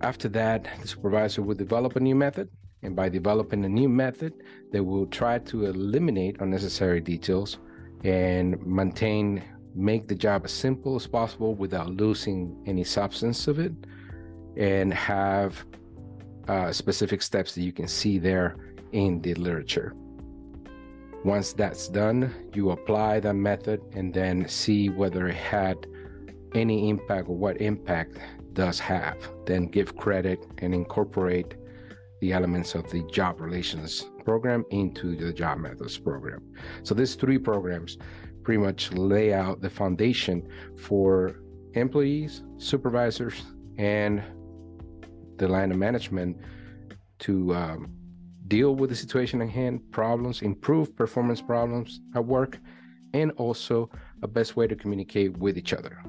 After 0.00 0.28
that, 0.30 0.68
the 0.80 0.88
supervisor 0.88 1.42
will 1.42 1.54
develop 1.54 1.96
a 1.96 2.00
new 2.00 2.14
method. 2.14 2.48
And 2.82 2.94
by 2.94 3.08
developing 3.08 3.64
a 3.64 3.68
new 3.68 3.88
method, 3.88 4.34
they 4.70 4.80
will 4.80 5.06
try 5.06 5.38
to 5.38 5.66
eliminate 5.66 6.40
unnecessary 6.40 7.00
details 7.00 7.58
and 8.04 8.64
maintain 8.66 9.42
make 9.74 10.08
the 10.08 10.14
job 10.14 10.42
as 10.44 10.52
simple 10.52 10.96
as 10.96 11.06
possible 11.06 11.54
without 11.54 11.90
losing 11.90 12.56
any 12.66 12.84
substance 12.84 13.48
of 13.48 13.58
it 13.58 13.72
and 14.56 14.94
have 14.94 15.64
uh, 16.48 16.70
specific 16.72 17.22
steps 17.22 17.54
that 17.54 17.62
you 17.62 17.72
can 17.72 17.88
see 17.88 18.18
there 18.18 18.56
in 18.92 19.20
the 19.22 19.34
literature. 19.34 19.94
Once 21.24 21.52
that's 21.54 21.88
done, 21.88 22.32
you 22.52 22.70
apply 22.70 23.18
that 23.18 23.34
method 23.34 23.80
and 23.92 24.12
then 24.12 24.46
see 24.46 24.90
whether 24.90 25.26
it 25.26 25.34
had 25.34 25.86
any 26.54 26.88
impact 26.88 27.28
or 27.28 27.36
what 27.36 27.60
impact 27.60 28.18
does 28.52 28.78
have. 28.78 29.16
Then 29.46 29.66
give 29.66 29.96
credit 29.96 30.46
and 30.58 30.74
incorporate 30.74 31.54
the 32.20 32.32
elements 32.32 32.74
of 32.74 32.88
the 32.90 33.02
job 33.10 33.40
relations 33.40 34.06
program 34.24 34.64
into 34.70 35.16
the 35.16 35.32
job 35.32 35.58
methods 35.58 35.98
program. 35.98 36.42
So 36.82 36.94
these 36.94 37.14
three 37.14 37.38
programs 37.38 37.98
pretty 38.44 38.60
much 38.60 38.92
lay 38.92 39.32
out 39.32 39.60
the 39.60 39.70
foundation 39.70 40.46
for 40.78 41.40
employees, 41.72 42.42
supervisors, 42.58 43.42
and 43.78 44.22
the 45.38 45.48
line 45.48 45.72
of 45.72 45.78
management 45.78 46.36
to 47.18 47.54
um, 47.54 47.90
deal 48.46 48.74
with 48.76 48.90
the 48.90 48.96
situation 48.96 49.40
at 49.40 49.48
hand, 49.48 49.80
problems, 49.90 50.42
improve 50.42 50.94
performance 50.94 51.40
problems 51.40 52.00
at 52.14 52.24
work, 52.24 52.58
and 53.14 53.32
also 53.32 53.90
a 54.22 54.28
best 54.28 54.56
way 54.56 54.66
to 54.66 54.76
communicate 54.76 55.36
with 55.38 55.56
each 55.56 55.72
other. 55.72 56.02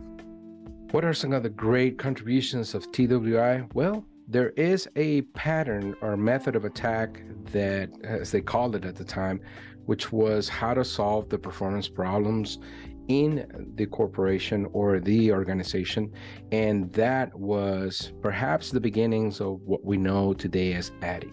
What 0.91 1.05
are 1.05 1.13
some 1.13 1.33
of 1.33 1.43
the 1.43 1.49
great 1.49 1.97
contributions 1.97 2.75
of 2.75 2.91
TWI? 2.91 3.67
Well, 3.73 4.05
there 4.27 4.49
is 4.51 4.87
a 4.95 5.21
pattern 5.33 5.95
or 6.01 6.17
method 6.17 6.55
of 6.55 6.65
attack 6.65 7.21
that, 7.51 7.89
as 8.03 8.31
they 8.31 8.41
called 8.41 8.75
it 8.75 8.85
at 8.85 8.95
the 8.95 9.03
time, 9.03 9.39
which 9.85 10.11
was 10.11 10.49
how 10.49 10.73
to 10.73 10.83
solve 10.83 11.29
the 11.29 11.37
performance 11.37 11.87
problems 11.87 12.59
in 13.07 13.73
the 13.75 13.85
corporation 13.85 14.67
or 14.73 14.99
the 14.99 15.31
organization. 15.31 16.11
And 16.51 16.91
that 16.93 17.33
was 17.37 18.13
perhaps 18.21 18.71
the 18.71 18.79
beginnings 18.79 19.41
of 19.41 19.61
what 19.61 19.85
we 19.85 19.97
know 19.97 20.33
today 20.33 20.73
as 20.73 20.91
ADDIE. 21.01 21.31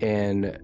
And 0.00 0.58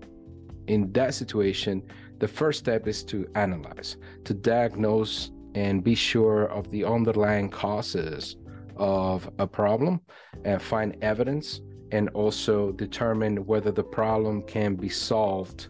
in 0.66 0.92
that 0.92 1.14
situation, 1.14 1.82
the 2.18 2.28
first 2.28 2.58
step 2.60 2.86
is 2.86 3.02
to 3.04 3.26
analyze, 3.34 3.96
to 4.24 4.34
diagnose 4.34 5.30
and 5.54 5.82
be 5.82 5.94
sure 5.94 6.46
of 6.46 6.70
the 6.70 6.84
underlying 6.84 7.48
causes 7.48 8.36
of 8.76 9.28
a 9.38 9.46
problem 9.46 10.00
and 10.44 10.60
find 10.62 10.96
evidence 11.02 11.60
and 11.90 12.08
also 12.10 12.70
determine 12.72 13.46
whether 13.46 13.72
the 13.72 13.82
problem 13.82 14.42
can 14.42 14.74
be 14.74 14.88
solved 14.88 15.68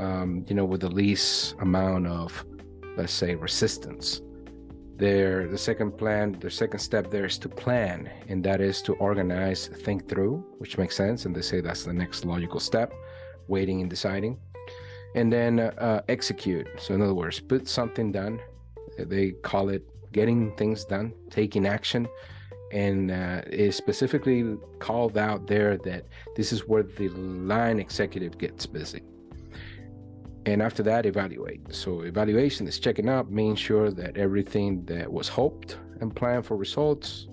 um, 0.00 0.44
you 0.48 0.54
know, 0.54 0.64
with 0.64 0.80
the 0.80 0.88
least 0.88 1.54
amount 1.60 2.06
of, 2.06 2.44
let's 2.96 3.12
say, 3.12 3.34
resistance. 3.34 4.22
There, 4.96 5.46
the 5.46 5.58
second 5.58 5.96
plan, 5.96 6.36
the 6.40 6.50
second 6.50 6.80
step 6.80 7.10
there 7.10 7.26
is 7.26 7.38
to 7.38 7.48
plan, 7.48 8.10
and 8.28 8.42
that 8.44 8.60
is 8.60 8.82
to 8.82 8.94
organize, 8.94 9.68
think 9.68 10.08
through, 10.08 10.44
which 10.58 10.78
makes 10.78 10.96
sense. 10.96 11.26
And 11.26 11.34
they 11.34 11.42
say 11.42 11.60
that's 11.60 11.84
the 11.84 11.92
next 11.92 12.24
logical 12.24 12.60
step, 12.60 12.92
waiting 13.48 13.80
and 13.80 13.90
deciding. 13.90 14.38
And 15.14 15.32
then 15.32 15.60
uh, 15.60 16.02
execute. 16.08 16.66
So, 16.78 16.94
in 16.94 17.02
other 17.02 17.14
words, 17.14 17.40
put 17.40 17.68
something 17.68 18.12
done. 18.12 18.40
They 18.98 19.32
call 19.42 19.68
it 19.70 19.84
getting 20.12 20.54
things 20.56 20.84
done, 20.84 21.12
taking 21.30 21.66
action. 21.66 22.08
And 22.72 23.10
uh, 23.10 23.42
is 23.48 23.74
specifically 23.74 24.56
called 24.78 25.18
out 25.18 25.48
there 25.48 25.76
that 25.78 26.04
this 26.36 26.52
is 26.52 26.68
where 26.68 26.84
the 26.84 27.08
line 27.08 27.80
executive 27.80 28.38
gets 28.38 28.64
busy 28.64 29.02
and 30.50 30.60
after 30.62 30.82
that 30.82 31.06
evaluate. 31.06 31.60
So 31.72 32.00
evaluation 32.02 32.66
is 32.66 32.78
checking 32.78 33.08
up 33.08 33.30
making 33.30 33.56
sure 33.56 33.90
that 34.00 34.16
everything 34.16 34.84
that 34.86 35.06
was 35.18 35.28
hoped 35.28 35.78
and 36.00 36.14
planned 36.14 36.44
for 36.44 36.56
results 36.56 37.28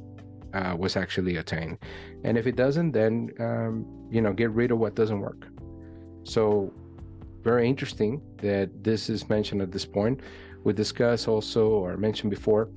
uh, 0.54 0.76
was 0.78 0.96
actually 0.96 1.38
attained. 1.38 1.78
And 2.24 2.38
if 2.38 2.46
it 2.46 2.56
doesn't 2.56 2.92
then 2.92 3.16
um, 3.40 3.74
you 4.16 4.22
know 4.22 4.34
get 4.34 4.52
rid 4.52 4.70
of 4.72 4.78
what 4.78 4.94
doesn't 4.96 5.20
work. 5.20 5.48
So 6.24 6.74
very 7.44 7.68
interesting 7.68 8.22
that 8.38 8.84
this 8.84 9.10
is 9.10 9.30
mentioned 9.30 9.62
at 9.62 9.72
this 9.72 9.86
point. 9.86 10.20
We 10.64 10.74
discussed 10.74 11.28
also 11.28 11.64
or 11.70 11.98
mentioned 11.98 12.30
before 12.30 12.70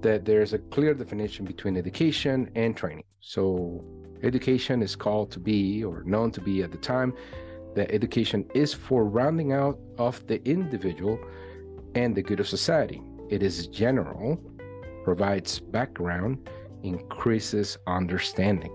that 0.00 0.24
there's 0.24 0.52
a 0.52 0.60
clear 0.74 0.94
definition 0.94 1.44
between 1.44 1.76
education 1.76 2.50
and 2.54 2.76
training. 2.76 3.04
So 3.20 3.84
education 4.22 4.82
is 4.82 4.94
called 4.96 5.30
to 5.32 5.40
be 5.40 5.84
or 5.84 6.02
known 6.04 6.30
to 6.32 6.40
be 6.40 6.62
at 6.62 6.70
the 6.72 6.78
time 6.78 7.12
that 7.74 7.90
education 7.90 8.44
is 8.54 8.74
for 8.74 9.04
rounding 9.04 9.52
out 9.52 9.78
of 9.98 10.26
the 10.26 10.42
individual 10.48 11.18
and 11.94 12.14
the 12.14 12.22
good 12.22 12.40
of 12.40 12.48
society. 12.48 13.02
It 13.30 13.42
is 13.42 13.66
general, 13.68 14.38
provides 15.04 15.58
background, 15.58 16.48
increases 16.82 17.78
understanding, 17.86 18.72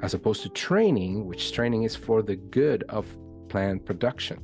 as 0.00 0.14
opposed 0.14 0.42
to 0.42 0.48
training, 0.50 1.26
which 1.26 1.52
training 1.52 1.84
is 1.84 1.96
for 1.96 2.22
the 2.22 2.36
good 2.36 2.84
of 2.88 3.06
plant 3.48 3.84
production. 3.84 4.40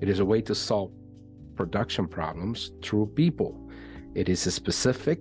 It 0.00 0.08
is 0.08 0.20
a 0.20 0.24
way 0.24 0.42
to 0.42 0.54
solve 0.54 0.92
production 1.56 2.06
problems 2.06 2.72
through 2.82 3.06
people. 3.16 3.70
It 4.14 4.28
is 4.28 4.40
specific 4.52 5.20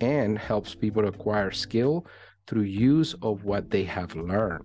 and 0.00 0.36
helps 0.36 0.74
people 0.74 1.06
acquire 1.06 1.52
skill 1.52 2.06
through 2.46 2.62
use 2.62 3.14
of 3.22 3.44
what 3.44 3.70
they 3.70 3.84
have 3.84 4.16
learned. 4.16 4.64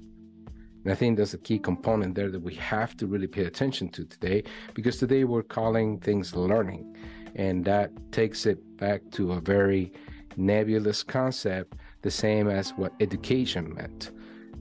And 0.87 0.93
I 0.93 0.95
think 0.95 1.17
that's 1.17 1.33
a 1.33 1.37
key 1.37 1.59
component 1.59 2.15
there 2.15 2.31
that 2.31 2.39
we 2.39 2.55
have 2.55 2.95
to 2.95 3.07
really 3.07 3.27
pay 3.27 3.43
attention 3.43 3.89
to 3.89 4.05
today 4.05 4.45
because 4.73 4.97
today 4.97 5.25
we're 5.25 5.43
calling 5.43 5.99
things 5.99 6.33
learning. 6.33 6.95
And 7.35 7.65
that 7.65 7.91
takes 8.13 8.45
it 8.45 8.77
back 8.77 9.01
to 9.11 9.33
a 9.33 9.41
very 9.41 9.91
nebulous 10.37 11.03
concept, 11.03 11.75
the 12.03 12.09
same 12.09 12.47
as 12.47 12.69
what 12.77 12.93
education 13.01 13.73
meant. 13.73 14.11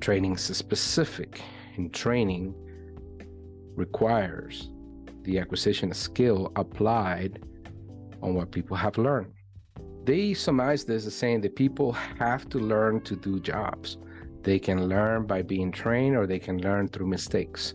Training 0.01 0.33
is 0.33 0.41
specific, 0.41 1.43
and 1.77 1.95
training 1.95 2.57
requires 3.77 4.73
the 5.23 5.39
acquisition 5.39 5.93
of 5.93 5.97
skill 5.97 6.51
applied 6.57 7.39
on 8.21 8.35
what 8.35 8.51
people 8.51 8.77
have 8.77 8.99
learned. 8.99 9.33
They 10.03 10.35
surmise 10.35 10.87
this 10.87 11.07
as 11.07 11.15
saying 11.15 11.43
that 11.43 11.55
people 11.55 11.93
have 11.93 12.49
to 12.49 12.59
learn 12.59 13.03
to 13.03 13.15
do 13.15 13.39
jobs. 13.39 13.99
They 14.47 14.61
can 14.61 14.89
learn 14.89 15.27
by 15.27 15.43
being 15.43 15.73
trained 15.73 16.17
or 16.17 16.25
they 16.25 16.39
can 16.39 16.59
learn 16.63 16.87
through 16.87 17.09
mistakes, 17.09 17.75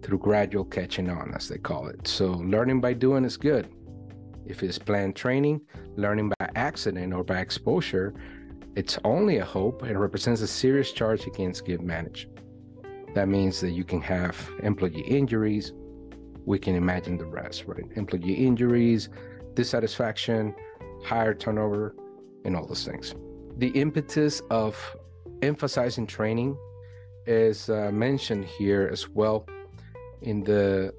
through 0.00 0.20
gradual 0.20 0.64
catching 0.64 1.10
on, 1.10 1.34
as 1.34 1.50
they 1.50 1.58
call 1.58 1.88
it. 1.88 2.08
So, 2.08 2.28
learning 2.28 2.80
by 2.80 2.94
doing 2.94 3.26
is 3.26 3.36
good. 3.36 3.68
If 4.46 4.62
it's 4.62 4.78
planned 4.78 5.16
training, 5.16 5.60
learning 5.96 6.32
by 6.38 6.48
accident 6.54 7.12
or 7.12 7.22
by 7.22 7.40
exposure, 7.40 8.14
it's 8.74 8.98
only 9.04 9.36
a 9.36 9.44
hope 9.44 9.82
and 9.82 10.00
represents 10.00 10.40
a 10.40 10.46
serious 10.46 10.92
charge 10.92 11.26
against 11.26 11.66
good 11.66 11.82
management. 11.82 12.38
That 13.14 13.28
means 13.28 13.60
that 13.60 13.72
you 13.72 13.84
can 13.84 14.00
have 14.00 14.34
employee 14.62 15.02
injuries. 15.02 15.74
We 16.46 16.58
can 16.58 16.74
imagine 16.74 17.18
the 17.18 17.26
rest, 17.26 17.64
right? 17.66 17.84
Employee 17.96 18.32
injuries, 18.32 19.10
dissatisfaction, 19.52 20.54
higher 21.04 21.34
turnover, 21.34 21.94
and 22.46 22.56
all 22.56 22.66
those 22.66 22.86
things. 22.86 23.14
The 23.58 23.68
impetus 23.68 24.40
of 24.48 24.74
emphasizing 25.42 26.06
training 26.06 26.56
is 27.26 27.70
uh, 27.70 27.90
mentioned 27.92 28.44
here 28.44 28.88
as 28.92 29.08
well 29.08 29.46
in 30.22 30.42
the 30.44 30.92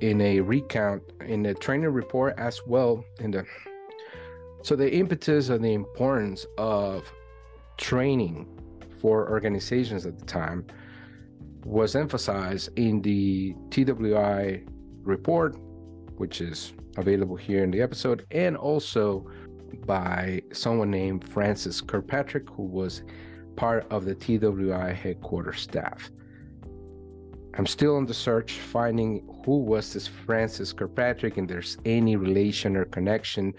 in 0.00 0.20
a 0.20 0.40
recount 0.40 1.02
in 1.24 1.42
the 1.42 1.54
training 1.54 1.88
report 1.88 2.34
as 2.38 2.60
well 2.66 3.04
in 3.20 3.30
the 3.30 3.44
so 4.62 4.76
the 4.76 4.92
impetus 4.92 5.48
and 5.48 5.64
the 5.64 5.72
importance 5.72 6.44
of 6.58 7.10
training 7.78 8.46
for 9.00 9.30
organizations 9.30 10.04
at 10.04 10.18
the 10.18 10.24
time 10.26 10.66
was 11.64 11.96
emphasized 11.96 12.68
in 12.76 13.00
the 13.02 13.54
TWI 13.70 14.62
report 15.02 15.56
which 16.16 16.40
is 16.40 16.72
available 16.96 17.36
here 17.36 17.62
in 17.62 17.70
the 17.70 17.80
episode 17.80 18.26
and 18.30 18.56
also 18.56 19.26
by 19.86 20.40
someone 20.52 20.90
named 20.90 21.26
Francis 21.28 21.80
Kirkpatrick 21.80 22.48
who 22.50 22.64
was 22.64 23.02
part 23.56 23.86
of 23.90 24.04
the 24.04 24.14
TWI 24.14 24.92
headquarters 24.92 25.60
staff. 25.60 26.10
I'm 27.54 27.66
still 27.66 27.96
on 27.96 28.04
the 28.04 28.14
search 28.14 28.52
finding 28.52 29.26
who 29.44 29.58
was 29.60 29.94
this 29.94 30.06
Francis 30.06 30.72
Kirkpatrick 30.72 31.38
and 31.38 31.48
there's 31.48 31.78
any 31.86 32.16
relation 32.16 32.76
or 32.76 32.84
connection 32.84 33.54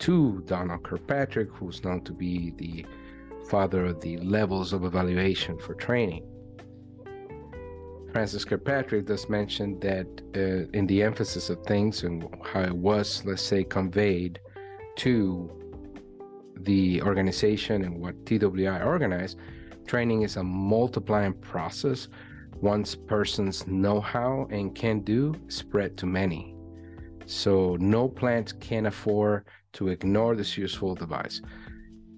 to 0.00 0.42
Donald 0.46 0.82
Kirkpatrick, 0.82 1.50
who's 1.52 1.82
known 1.84 2.02
to 2.02 2.12
be 2.12 2.52
the 2.56 2.84
father 3.48 3.84
of 3.86 4.00
the 4.00 4.16
levels 4.18 4.72
of 4.72 4.84
evaluation 4.84 5.58
for 5.58 5.74
training. 5.74 6.26
Francis 8.12 8.44
Kirkpatrick 8.44 9.06
does 9.06 9.28
mention 9.28 9.78
that 9.80 10.06
uh, 10.34 10.70
in 10.76 10.86
the 10.86 11.02
emphasis 11.02 11.50
of 11.50 11.62
things 11.64 12.02
and 12.02 12.28
how 12.42 12.62
it 12.62 12.76
was, 12.76 13.22
let's 13.24 13.42
say, 13.42 13.62
conveyed 13.62 14.40
to 14.96 15.50
the 16.56 17.02
organization 17.02 17.84
and 17.84 18.00
what 18.00 18.26
TWI 18.26 18.82
organized, 18.82 19.38
training 19.86 20.22
is 20.22 20.36
a 20.36 20.42
multiplying 20.42 21.34
process. 21.34 22.08
Once 22.60 22.94
person's 22.94 23.66
know-how 23.66 24.48
and 24.50 24.74
can 24.74 25.00
do 25.00 25.34
spread 25.48 25.96
to 25.98 26.06
many. 26.06 26.56
So 27.26 27.76
no 27.78 28.08
plant 28.08 28.58
can 28.60 28.86
afford 28.86 29.44
to 29.74 29.88
ignore 29.88 30.34
this 30.34 30.56
useful 30.56 30.94
device, 30.94 31.42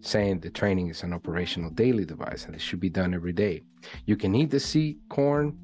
saying 0.01 0.41
the 0.41 0.51
training 0.51 0.91
is 0.91 1.03
an 1.03 1.13
operational 1.13 1.71
daily 1.71 2.05
device 2.05 2.45
and 2.45 2.55
it 2.55 2.61
should 2.61 2.79
be 2.79 2.91
done 2.91 3.15
every 3.15 3.33
day. 3.33 3.63
You 4.07 4.17
can 4.17 4.35
eat 4.35 4.51
the 4.51 4.61
seed 4.61 4.99
corn 5.09 5.59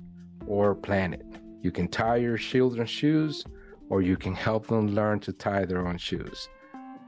or 0.47 0.75
plant 0.75 1.15
it. 1.15 1.27
You 1.63 1.71
can 1.71 1.89
tie 1.89 2.17
your 2.17 2.37
children's 2.37 2.91
shoes 2.91 3.45
or 3.91 4.03
you 4.03 4.17
can 4.17 4.35
help 4.35 4.67
them 4.67 4.89
learn 4.89 5.21
to 5.21 5.33
tie 5.33 5.65
their 5.65 5.87
own 5.87 5.99
shoes. 5.99 6.49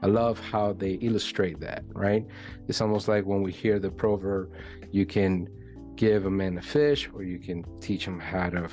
I 0.01 0.07
love 0.07 0.39
how 0.39 0.73
they 0.73 0.93
illustrate 0.93 1.59
that, 1.61 1.83
right? 1.93 2.25
It's 2.67 2.81
almost 2.81 3.07
like 3.07 3.25
when 3.25 3.41
we 3.41 3.51
hear 3.51 3.79
the 3.79 3.89
proverb, 3.89 4.51
you 4.91 5.05
can 5.05 5.47
give 5.95 6.25
a 6.25 6.29
man 6.29 6.57
a 6.57 6.61
fish 6.61 7.09
or 7.13 7.23
you 7.23 7.39
can 7.39 7.65
teach 7.79 8.05
him 8.05 8.19
how 8.19 8.49
to 8.49 8.69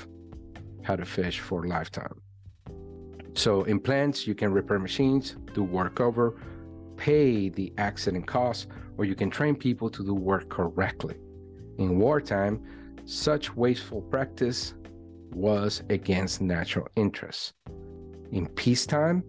how 0.83 0.95
to 0.95 1.05
fish 1.05 1.39
for 1.39 1.65
a 1.65 1.67
lifetime. 1.67 2.21
So 3.33 3.63
in 3.63 3.79
plants, 3.79 4.27
you 4.27 4.35
can 4.35 4.53
repair 4.53 4.77
machines, 4.77 5.35
do 5.53 5.63
work 5.63 5.99
over, 5.99 6.39
pay 6.95 7.49
the 7.49 7.73
accident 7.79 8.27
costs, 8.27 8.67
or 8.97 9.03
you 9.05 9.15
can 9.15 9.31
train 9.31 9.55
people 9.55 9.89
to 9.89 10.05
do 10.05 10.13
work 10.13 10.47
correctly. 10.49 11.15
In 11.79 11.99
wartime, 11.99 12.61
such 13.05 13.55
wasteful 13.55 14.01
practice 14.03 14.75
was 15.33 15.83
against 15.89 16.39
natural 16.39 16.87
interests. 16.95 17.53
In 18.31 18.47
peacetime, 18.47 19.23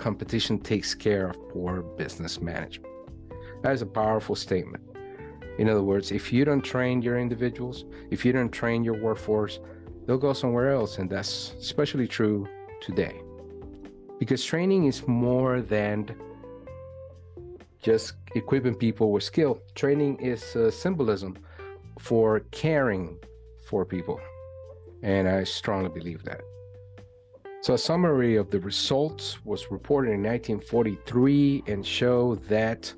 competition 0.00 0.58
takes 0.58 0.94
care 0.94 1.28
of 1.28 1.48
poor 1.50 1.82
business 1.82 2.40
management. 2.40 2.92
That 3.62 3.74
is 3.74 3.82
a 3.82 3.86
powerful 3.86 4.34
statement. 4.34 4.82
In 5.58 5.68
other 5.68 5.82
words, 5.82 6.10
if 6.10 6.32
you 6.32 6.44
don't 6.44 6.62
train 6.62 7.02
your 7.02 7.18
individuals, 7.18 7.84
if 8.10 8.24
you 8.24 8.32
don't 8.32 8.50
train 8.50 8.82
your 8.82 8.98
workforce, 8.98 9.60
they'll 10.06 10.24
go 10.28 10.32
somewhere 10.32 10.72
else. 10.72 10.98
And 10.98 11.08
that's 11.10 11.54
especially 11.60 12.08
true 12.08 12.48
today. 12.80 13.20
Because 14.18 14.42
training 14.42 14.86
is 14.86 15.06
more 15.06 15.60
than 15.60 16.14
just 17.82 18.14
equipping 18.34 18.74
people 18.74 19.12
with 19.12 19.22
skill. 19.22 19.60
Training 19.74 20.18
is 20.20 20.56
a 20.56 20.72
symbolism 20.72 21.36
for 21.98 22.40
caring 22.50 23.18
for 23.68 23.84
people. 23.84 24.18
And 25.02 25.28
I 25.28 25.44
strongly 25.44 25.90
believe 25.90 26.24
that. 26.24 26.40
So, 27.62 27.74
a 27.74 27.78
summary 27.78 28.36
of 28.36 28.50
the 28.50 28.58
results 28.58 29.44
was 29.44 29.70
reported 29.70 30.12
in 30.12 30.22
1943 30.22 31.64
and 31.66 31.86
show 31.86 32.36
that 32.48 32.92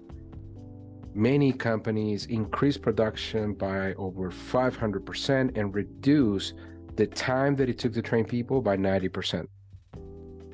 many 1.15 1.53
companies 1.53 2.27
increased 2.27 2.81
production 2.81 3.55
by 3.55 3.93
over 3.95 4.31
500% 4.31 5.59
and 5.59 5.75
reduced 5.75 6.55
the 6.95 7.09
time 7.09 7.57
that 7.57 7.69
it 7.69 7.77
took 7.77 7.93
to 7.95 8.03
train 8.03 8.25
people 8.25 8.63
by 8.63 8.77
90%, 8.77 9.49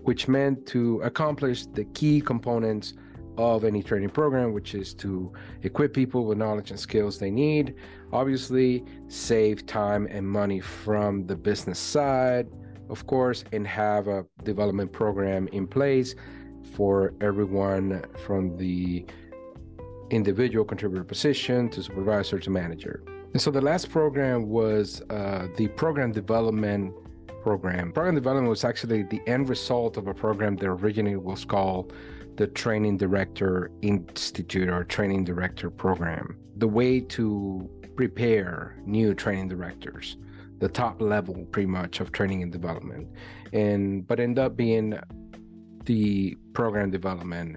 which 0.04 0.26
meant 0.26 0.66
to 0.68 1.02
accomplish 1.02 1.66
the 1.66 1.84
key 1.92 2.22
components 2.22 2.94
of 3.36 3.62
any 3.62 3.82
training 3.82 4.08
program, 4.08 4.54
which 4.54 4.74
is 4.74 4.94
to 4.94 5.30
equip 5.64 5.92
people 5.92 6.24
with 6.24 6.38
knowledge 6.38 6.70
and 6.70 6.80
skills 6.80 7.18
they 7.18 7.30
need, 7.30 7.74
obviously, 8.10 8.86
save 9.08 9.66
time 9.66 10.08
and 10.10 10.26
money 10.26 10.60
from 10.60 11.26
the 11.26 11.36
business 11.36 11.78
side 11.78 12.48
of 12.88 13.06
course, 13.06 13.44
and 13.52 13.66
have 13.66 14.08
a 14.08 14.24
development 14.44 14.92
program 14.92 15.48
in 15.48 15.66
place 15.66 16.14
for 16.74 17.14
everyone 17.20 18.04
from 18.24 18.56
the 18.56 19.04
individual 20.10 20.64
contributor 20.64 21.04
position 21.04 21.68
to 21.70 21.82
supervisor 21.82 22.38
to 22.38 22.50
manager. 22.50 23.02
And 23.32 23.40
so 23.40 23.50
the 23.50 23.60
last 23.60 23.90
program 23.90 24.48
was 24.48 25.02
uh, 25.10 25.48
the 25.56 25.68
program 25.68 26.12
development 26.12 26.94
program. 27.42 27.92
Program 27.92 28.14
development 28.14 28.48
was 28.48 28.64
actually 28.64 29.02
the 29.02 29.20
end 29.26 29.48
result 29.48 29.96
of 29.96 30.06
a 30.06 30.14
program 30.14 30.56
that 30.56 30.66
originally 30.66 31.16
was 31.16 31.44
called 31.44 31.92
the 32.36 32.46
Training 32.46 32.96
Director 32.96 33.70
Institute 33.82 34.68
or 34.68 34.84
Training 34.84 35.24
Director 35.24 35.70
Program. 35.70 36.36
The 36.56 36.68
way 36.68 37.00
to 37.00 37.68
prepare 37.96 38.76
new 38.86 39.14
training 39.14 39.48
directors 39.48 40.16
the 40.58 40.68
top 40.68 41.00
level 41.00 41.46
pretty 41.52 41.66
much 41.66 42.00
of 42.00 42.12
training 42.12 42.42
and 42.42 42.52
development. 42.52 43.08
And 43.52 44.06
but 44.06 44.20
end 44.20 44.38
up 44.38 44.56
being 44.56 44.98
the 45.84 46.36
program 46.52 46.90
development 46.90 47.56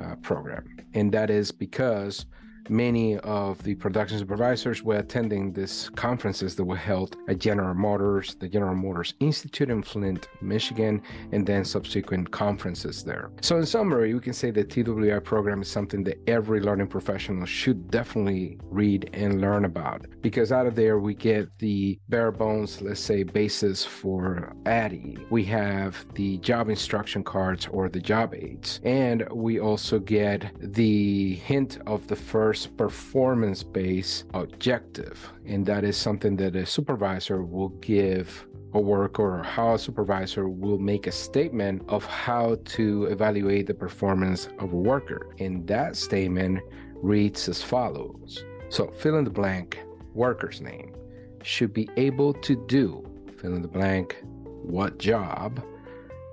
uh, 0.00 0.14
program. 0.16 0.64
And 0.94 1.12
that 1.12 1.30
is 1.30 1.50
because 1.50 2.26
many 2.70 3.18
of 3.18 3.62
the 3.62 3.74
production 3.74 4.18
supervisors 4.18 4.82
were 4.82 4.96
attending 4.96 5.52
these 5.52 5.90
conferences 5.94 6.54
that 6.56 6.64
were 6.64 6.76
held 6.76 7.16
at 7.28 7.38
General 7.38 7.74
Motors, 7.74 8.34
the 8.36 8.48
General 8.48 8.74
Motors 8.74 9.14
Institute 9.20 9.70
in 9.70 9.82
Flint, 9.82 10.28
Michigan, 10.40 11.02
and 11.32 11.46
then 11.46 11.64
subsequent 11.64 12.30
conferences 12.30 13.04
there. 13.04 13.30
So, 13.40 13.56
in 13.56 13.66
summary, 13.66 14.14
we 14.14 14.20
can 14.20 14.32
say 14.32 14.50
the 14.50 14.64
TWI 14.64 15.18
program 15.20 15.62
is 15.62 15.70
something 15.70 16.04
that 16.04 16.18
every 16.26 16.60
learning 16.60 16.88
professional 16.88 17.46
should 17.46 17.90
definitely 17.90 18.58
read 18.64 19.10
and 19.12 19.40
learn 19.40 19.64
about 19.64 20.06
because 20.20 20.52
out 20.52 20.66
of 20.66 20.74
there 20.74 20.98
we 20.98 21.14
get 21.14 21.48
the 21.58 21.98
bare 22.08 22.32
bones, 22.32 22.82
let's 22.82 23.00
say, 23.00 23.22
basis 23.22 23.84
for 23.84 24.54
ADDIE. 24.66 25.16
We 25.30 25.44
have 25.44 26.06
the 26.14 26.38
job 26.38 26.68
instruction 26.68 27.22
cards 27.22 27.66
or 27.70 27.88
the 27.88 28.00
job 28.00 28.34
aids, 28.34 28.80
and 28.84 29.26
we 29.32 29.60
also 29.60 29.98
get 29.98 30.50
the 30.60 31.36
hint 31.36 31.78
of 31.86 32.06
the 32.08 32.16
first 32.16 32.57
performance 32.66 33.62
based 33.62 34.24
objective, 34.34 35.32
and 35.46 35.64
that 35.66 35.84
is 35.84 35.96
something 35.96 36.36
that 36.36 36.56
a 36.56 36.66
supervisor 36.66 37.42
will 37.42 37.70
give 37.80 38.46
a 38.74 38.80
worker 38.80 39.38
or 39.38 39.42
how 39.42 39.74
a 39.74 39.78
supervisor 39.78 40.48
will 40.48 40.78
make 40.78 41.06
a 41.06 41.12
statement 41.12 41.82
of 41.88 42.04
how 42.04 42.56
to 42.64 43.04
evaluate 43.04 43.66
the 43.66 43.74
performance 43.74 44.48
of 44.58 44.72
a 44.72 44.76
worker. 44.76 45.34
And 45.38 45.66
that 45.68 45.96
statement 45.96 46.60
reads 46.94 47.48
as 47.48 47.62
follows. 47.62 48.44
So 48.68 48.88
fill 48.88 49.16
in 49.16 49.24
the 49.24 49.30
blank 49.30 49.78
worker's 50.14 50.60
name 50.60 50.94
should 51.42 51.72
be 51.72 51.88
able 51.96 52.34
to 52.34 52.56
do 52.66 53.04
fill 53.38 53.54
in 53.54 53.62
the 53.62 53.68
blank 53.68 54.16
what 54.62 54.98
job 54.98 55.64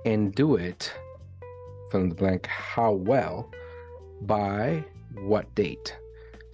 and 0.04 0.34
do 0.34 0.56
it 0.56 0.92
fill 1.90 2.00
in 2.00 2.08
the 2.08 2.14
blank 2.14 2.46
how 2.46 2.92
well 2.92 3.50
by 4.22 4.84
what 5.22 5.54
date. 5.54 5.96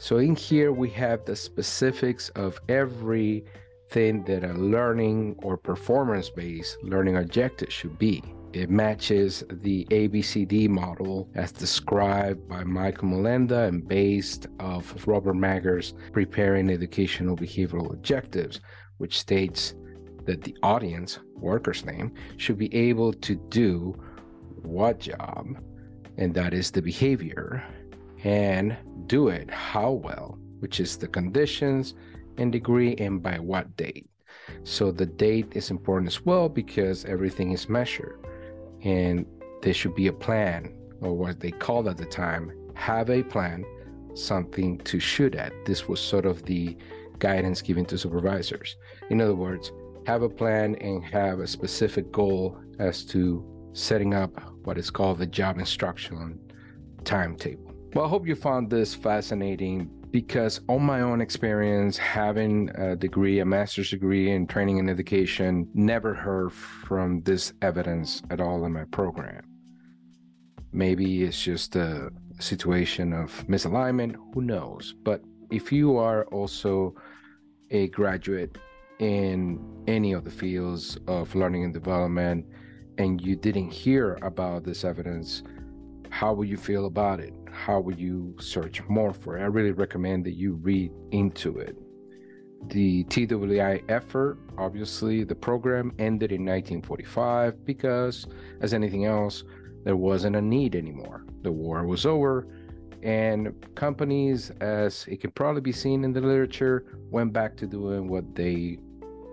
So 0.03 0.17
in 0.17 0.35
here 0.35 0.73
we 0.73 0.91
have 0.91 1.25
the 1.25 1.37
specifics 1.37 2.29
of 2.31 2.61
every 2.69 3.45
thing 3.91 4.25
that 4.25 4.43
a 4.43 4.53
learning 4.55 5.37
or 5.45 5.57
performance 5.57 6.29
based 6.29 6.83
learning 6.83 7.19
objective 7.19 7.73
should 7.73 8.01
be. 8.01 8.21
It 8.53 8.69
matches 8.69 9.45
the 9.49 9.85
ABCD 9.93 10.69
model 10.69 11.29
as 11.37 11.53
described 11.53 12.49
by 12.49 12.65
Michael 12.65 13.11
Molenda 13.11 13.69
and 13.69 13.87
based 13.87 14.49
off 14.59 14.93
of 14.93 15.07
Robert 15.07 15.37
Mager's 15.37 15.95
Preparing 16.11 16.69
Educational 16.69 17.37
Behavioral 17.37 17.93
Objectives, 17.93 18.59
which 18.99 19.21
states 19.21 19.75
that 20.25 20.43
the 20.43 20.57
audience, 20.65 21.21
worker's 21.37 21.85
name, 21.85 22.13
should 22.39 22.59
be 22.59 22.75
able 22.75 23.13
to 23.13 23.37
do 23.51 23.95
what 24.63 24.99
job, 24.99 25.47
and 26.19 26.35
that 26.35 26.53
is 26.53 26.73
the 26.73 26.83
behavior, 26.83 27.63
and 28.25 28.77
do 29.07 29.29
it 29.29 29.51
how 29.51 29.93
well, 29.93 30.39
which 30.61 30.81
is 30.81 30.97
the 30.97 31.09
conditions, 31.09 31.95
and 32.39 32.53
degree 32.53 32.95
and 32.97 33.23
by 33.23 33.39
what 33.39 33.77
date. 33.77 34.09
So 34.65 34.91
the 34.91 35.07
date 35.07 35.53
is 35.53 35.71
important 35.71 36.09
as 36.09 36.25
well 36.25 36.49
because 36.49 37.05
everything 37.05 37.53
is 37.53 37.69
measured 37.69 38.19
and 38.83 39.27
there 39.63 39.75
should 39.75 39.95
be 39.95 40.09
a 40.09 40.13
plan 40.13 40.73
or 41.01 41.15
what 41.15 41.41
they 41.41 41.51
called 41.51 41.89
at 41.89 41.99
the 41.99 42.07
time 42.07 42.53
have 42.75 43.11
a 43.11 43.23
plan, 43.23 43.65
something 44.15 44.79
to 44.79 44.99
shoot 44.99 45.35
at. 45.35 45.53
This 45.67 45.89
was 45.89 46.01
sort 46.01 46.27
of 46.27 46.43
the 46.45 46.77
guidance 47.19 47.63
given 47.63 47.85
to 47.87 47.99
supervisors. 47.99 48.77
In 49.11 49.21
other 49.21 49.35
words, 49.35 49.73
have 50.07 50.23
a 50.23 50.29
plan 50.29 50.75
and 50.77 51.05
have 51.05 51.39
a 51.39 51.47
specific 51.47 52.11
goal 52.11 52.59
as 52.79 53.05
to 53.07 53.45
setting 53.73 54.15
up 54.15 54.33
what 54.65 54.79
is 54.79 54.91
called 54.91 55.19
the 55.19 55.27
job 55.27 55.59
instruction 55.59 56.39
timetable. 57.05 57.72
Well, 57.95 58.07
I 58.07 58.09
hope 58.09 58.27
you 58.27 58.35
found 58.35 58.71
this 58.71 58.95
fascinating 58.95 59.91
because 60.11 60.63
on 60.67 60.83
my 60.83 61.03
own 61.03 61.21
experience 61.21 61.99
having 61.99 62.71
a 62.71 62.97
degree 62.97 63.41
a 63.41 63.45
master's 63.45 63.91
degree 63.91 64.31
in 64.31 64.47
training 64.47 64.79
and 64.79 64.89
education 64.89 65.69
never 65.75 66.15
heard 66.15 66.55
from 66.55 67.21
this 67.25 67.53
evidence 67.61 68.23
at 68.31 68.41
all 68.41 68.65
in 68.65 68.73
my 68.73 68.85
program. 68.85 69.43
Maybe 70.73 71.25
it's 71.25 71.43
just 71.43 71.77
a 71.77 72.09
situation 72.39 73.13
of 73.13 73.31
misalignment 73.47 74.17
who 74.33 74.41
knows? 74.41 74.95
But 75.05 75.23
if 75.51 75.71
you 75.71 75.99
are 75.99 76.25
also 76.27 76.95
a 77.71 77.89
graduate 77.89 78.57
in 79.01 79.61
any 79.87 80.15
of 80.15 80.25
the 80.25 80.31
fields 80.31 80.97
of 81.09 81.35
learning 81.35 81.65
and 81.65 81.75
development 81.75 82.47
and 82.97 83.21
you 83.21 83.37
didn't 83.37 83.71
hear 83.71 84.19
about 84.23 84.65
this 84.65 84.83
evidence 84.83 85.43
how 86.09 86.33
would 86.33 86.49
you 86.49 86.57
feel 86.57 86.87
about 86.87 87.21
it 87.21 87.35
how 87.53 87.81
would 87.81 87.99
you 87.99 88.35
search 88.41 88.83
more 88.89 89.13
for 89.13 89.39
it? 89.39 89.43
I 89.43 89.47
really 89.47 89.73
recommend 89.73 90.25
that 90.25 90.35
you 90.35 90.55
read 90.55 90.91
into 91.11 91.59
it. 91.59 91.77
The 92.69 93.05
TWI 93.05 93.83
effort, 93.89 94.39
obviously, 94.57 95.25
the 95.25 95.35
program 95.35 95.93
ended 95.99 96.33
in 96.33 96.45
1945 96.45 97.65
because, 97.65 98.27
as 98.61 98.73
anything 98.73 99.05
else, 99.05 99.45
there 99.85 99.97
wasn't 99.97 100.37
a 100.37 100.41
need 100.41 100.77
anymore. 100.77 101.25
The 101.43 101.51
war 101.51 101.85
was 101.85 102.07
over, 102.07 102.47
and 103.03 103.53
companies, 103.75 104.51
as 104.61 105.05
it 105.09 105.21
can 105.21 105.33
probably 105.33 105.61
be 105.61 105.73
seen 105.73 106.05
in 106.05 106.13
the 106.13 106.21
literature, 106.21 106.85
went 107.11 107.33
back 107.33 107.57
to 107.57 107.67
doing 107.67 108.09
what 108.09 108.35
they 108.35 108.79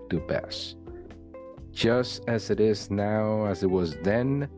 do 0.08 0.18
best. 0.20 0.76
Just 1.70 2.24
as 2.26 2.50
it 2.50 2.58
is 2.58 2.90
now, 2.90 3.46
as 3.46 3.62
it 3.62 3.70
was 3.70 3.96
then, 4.02 4.48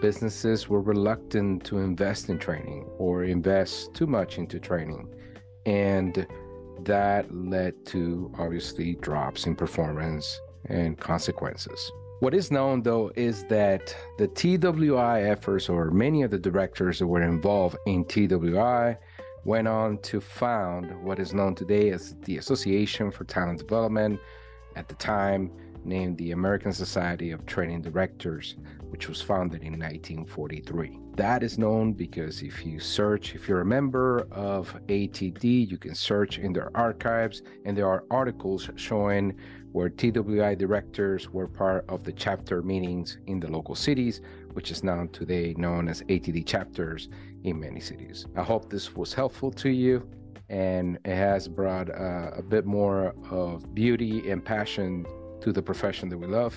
businesses 0.00 0.68
were 0.68 0.80
reluctant 0.80 1.64
to 1.64 1.78
invest 1.78 2.28
in 2.28 2.38
training 2.38 2.84
or 2.98 3.24
invest 3.24 3.94
too 3.94 4.06
much 4.06 4.38
into 4.38 4.58
training. 4.58 5.08
And 5.66 6.26
that 6.84 7.34
led 7.34 7.84
to 7.86 8.32
obviously 8.38 8.94
drops 8.96 9.46
in 9.46 9.56
performance 9.56 10.40
and 10.66 10.98
consequences. 10.98 11.92
What 12.20 12.34
is 12.34 12.50
known 12.50 12.82
though 12.82 13.12
is 13.14 13.44
that 13.44 13.94
the 14.18 14.26
TWI 14.28 15.22
efforts, 15.22 15.68
or 15.68 15.90
many 15.90 16.22
of 16.22 16.30
the 16.30 16.38
directors 16.38 16.98
that 16.98 17.06
were 17.06 17.22
involved 17.22 17.76
in 17.86 18.04
TWI, 18.04 18.96
went 19.44 19.68
on 19.68 19.98
to 19.98 20.20
found 20.20 20.90
what 21.04 21.18
is 21.18 21.32
known 21.32 21.54
today 21.54 21.90
as 21.90 22.14
the 22.24 22.38
Association 22.38 23.10
for 23.10 23.24
Talent 23.24 23.60
Development. 23.60 24.18
At 24.74 24.88
the 24.88 24.94
time, 24.96 25.50
named 25.88 26.18
the 26.18 26.32
American 26.32 26.72
Society 26.72 27.30
of 27.30 27.46
Training 27.46 27.82
Directors, 27.82 28.56
which 28.90 29.08
was 29.08 29.22
founded 29.22 29.62
in 29.62 29.72
1943. 29.72 30.98
That 31.16 31.42
is 31.42 31.58
known 31.58 31.92
because 31.92 32.42
if 32.42 32.64
you 32.64 32.78
search, 32.78 33.34
if 33.34 33.48
you're 33.48 33.62
a 33.62 33.66
member 33.66 34.28
of 34.30 34.72
ATD, 34.88 35.70
you 35.70 35.78
can 35.78 35.94
search 35.94 36.38
in 36.38 36.52
their 36.52 36.70
archives, 36.76 37.42
and 37.64 37.76
there 37.76 37.88
are 37.88 38.04
articles 38.10 38.70
showing 38.76 39.34
where 39.72 39.88
TWI 39.88 40.54
directors 40.54 41.30
were 41.30 41.48
part 41.48 41.84
of 41.88 42.04
the 42.04 42.12
chapter 42.12 42.62
meetings 42.62 43.18
in 43.26 43.40
the 43.40 43.50
local 43.50 43.74
cities, 43.74 44.20
which 44.52 44.70
is 44.70 44.84
now 44.84 45.08
today 45.12 45.54
known 45.56 45.88
as 45.88 46.02
ATD 46.02 46.46
chapters 46.46 47.08
in 47.44 47.60
many 47.60 47.80
cities. 47.80 48.26
I 48.36 48.42
hope 48.42 48.70
this 48.70 48.94
was 48.94 49.12
helpful 49.14 49.50
to 49.52 49.70
you 49.70 50.08
and 50.48 50.98
it 51.04 51.14
has 51.14 51.46
brought 51.46 51.90
uh, 51.90 52.30
a 52.34 52.42
bit 52.42 52.64
more 52.64 53.14
of 53.30 53.74
beauty 53.74 54.30
and 54.30 54.44
passion 54.44 55.04
to 55.40 55.52
the 55.52 55.62
profession 55.62 56.08
that 56.08 56.18
we 56.18 56.26
love. 56.26 56.54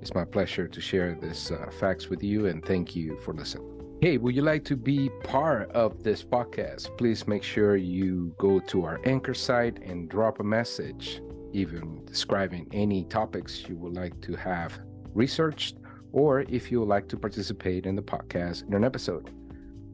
It's 0.00 0.14
my 0.14 0.24
pleasure 0.24 0.68
to 0.68 0.80
share 0.80 1.14
this 1.14 1.50
uh, 1.50 1.70
facts 1.80 2.08
with 2.08 2.22
you 2.22 2.46
and 2.46 2.64
thank 2.64 2.94
you 2.94 3.18
for 3.20 3.32
listening. 3.32 3.70
Hey, 4.00 4.18
would 4.18 4.36
you 4.36 4.42
like 4.42 4.64
to 4.64 4.76
be 4.76 5.08
part 5.22 5.70
of 5.70 6.02
this 6.02 6.22
podcast? 6.22 6.96
Please 6.98 7.26
make 7.26 7.42
sure 7.42 7.76
you 7.76 8.34
go 8.38 8.60
to 8.60 8.84
our 8.84 9.00
anchor 9.06 9.32
site 9.32 9.78
and 9.82 10.10
drop 10.10 10.40
a 10.40 10.44
message, 10.44 11.22
even 11.54 12.04
describing 12.04 12.68
any 12.72 13.04
topics 13.04 13.66
you 13.66 13.76
would 13.76 13.94
like 13.94 14.20
to 14.20 14.34
have 14.34 14.78
researched, 15.14 15.78
or 16.12 16.40
if 16.42 16.70
you 16.70 16.80
would 16.80 16.88
like 16.88 17.08
to 17.08 17.16
participate 17.16 17.86
in 17.86 17.94
the 17.94 18.02
podcast 18.02 18.66
in 18.66 18.74
an 18.74 18.84
episode. 18.84 19.30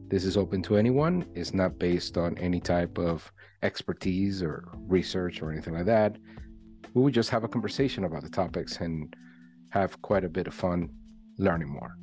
This 0.09 0.25
is 0.25 0.35
open 0.35 0.61
to 0.63 0.75
anyone, 0.75 1.25
it's 1.33 1.53
not 1.53 1.79
based 1.79 2.17
on 2.17 2.37
any 2.37 2.59
type 2.59 2.97
of 2.97 3.31
expertise 3.63 4.43
or 4.43 4.67
research 4.89 5.41
or 5.41 5.53
anything 5.53 5.75
like 5.75 5.85
that 5.85 6.17
we 6.93 7.01
would 7.01 7.13
just 7.13 7.29
have 7.29 7.43
a 7.43 7.47
conversation 7.47 8.05
about 8.05 8.23
the 8.23 8.29
topics 8.29 8.77
and 8.77 9.15
have 9.69 10.01
quite 10.01 10.23
a 10.23 10.29
bit 10.29 10.47
of 10.47 10.53
fun 10.53 10.89
learning 11.37 11.69
more. 11.69 11.97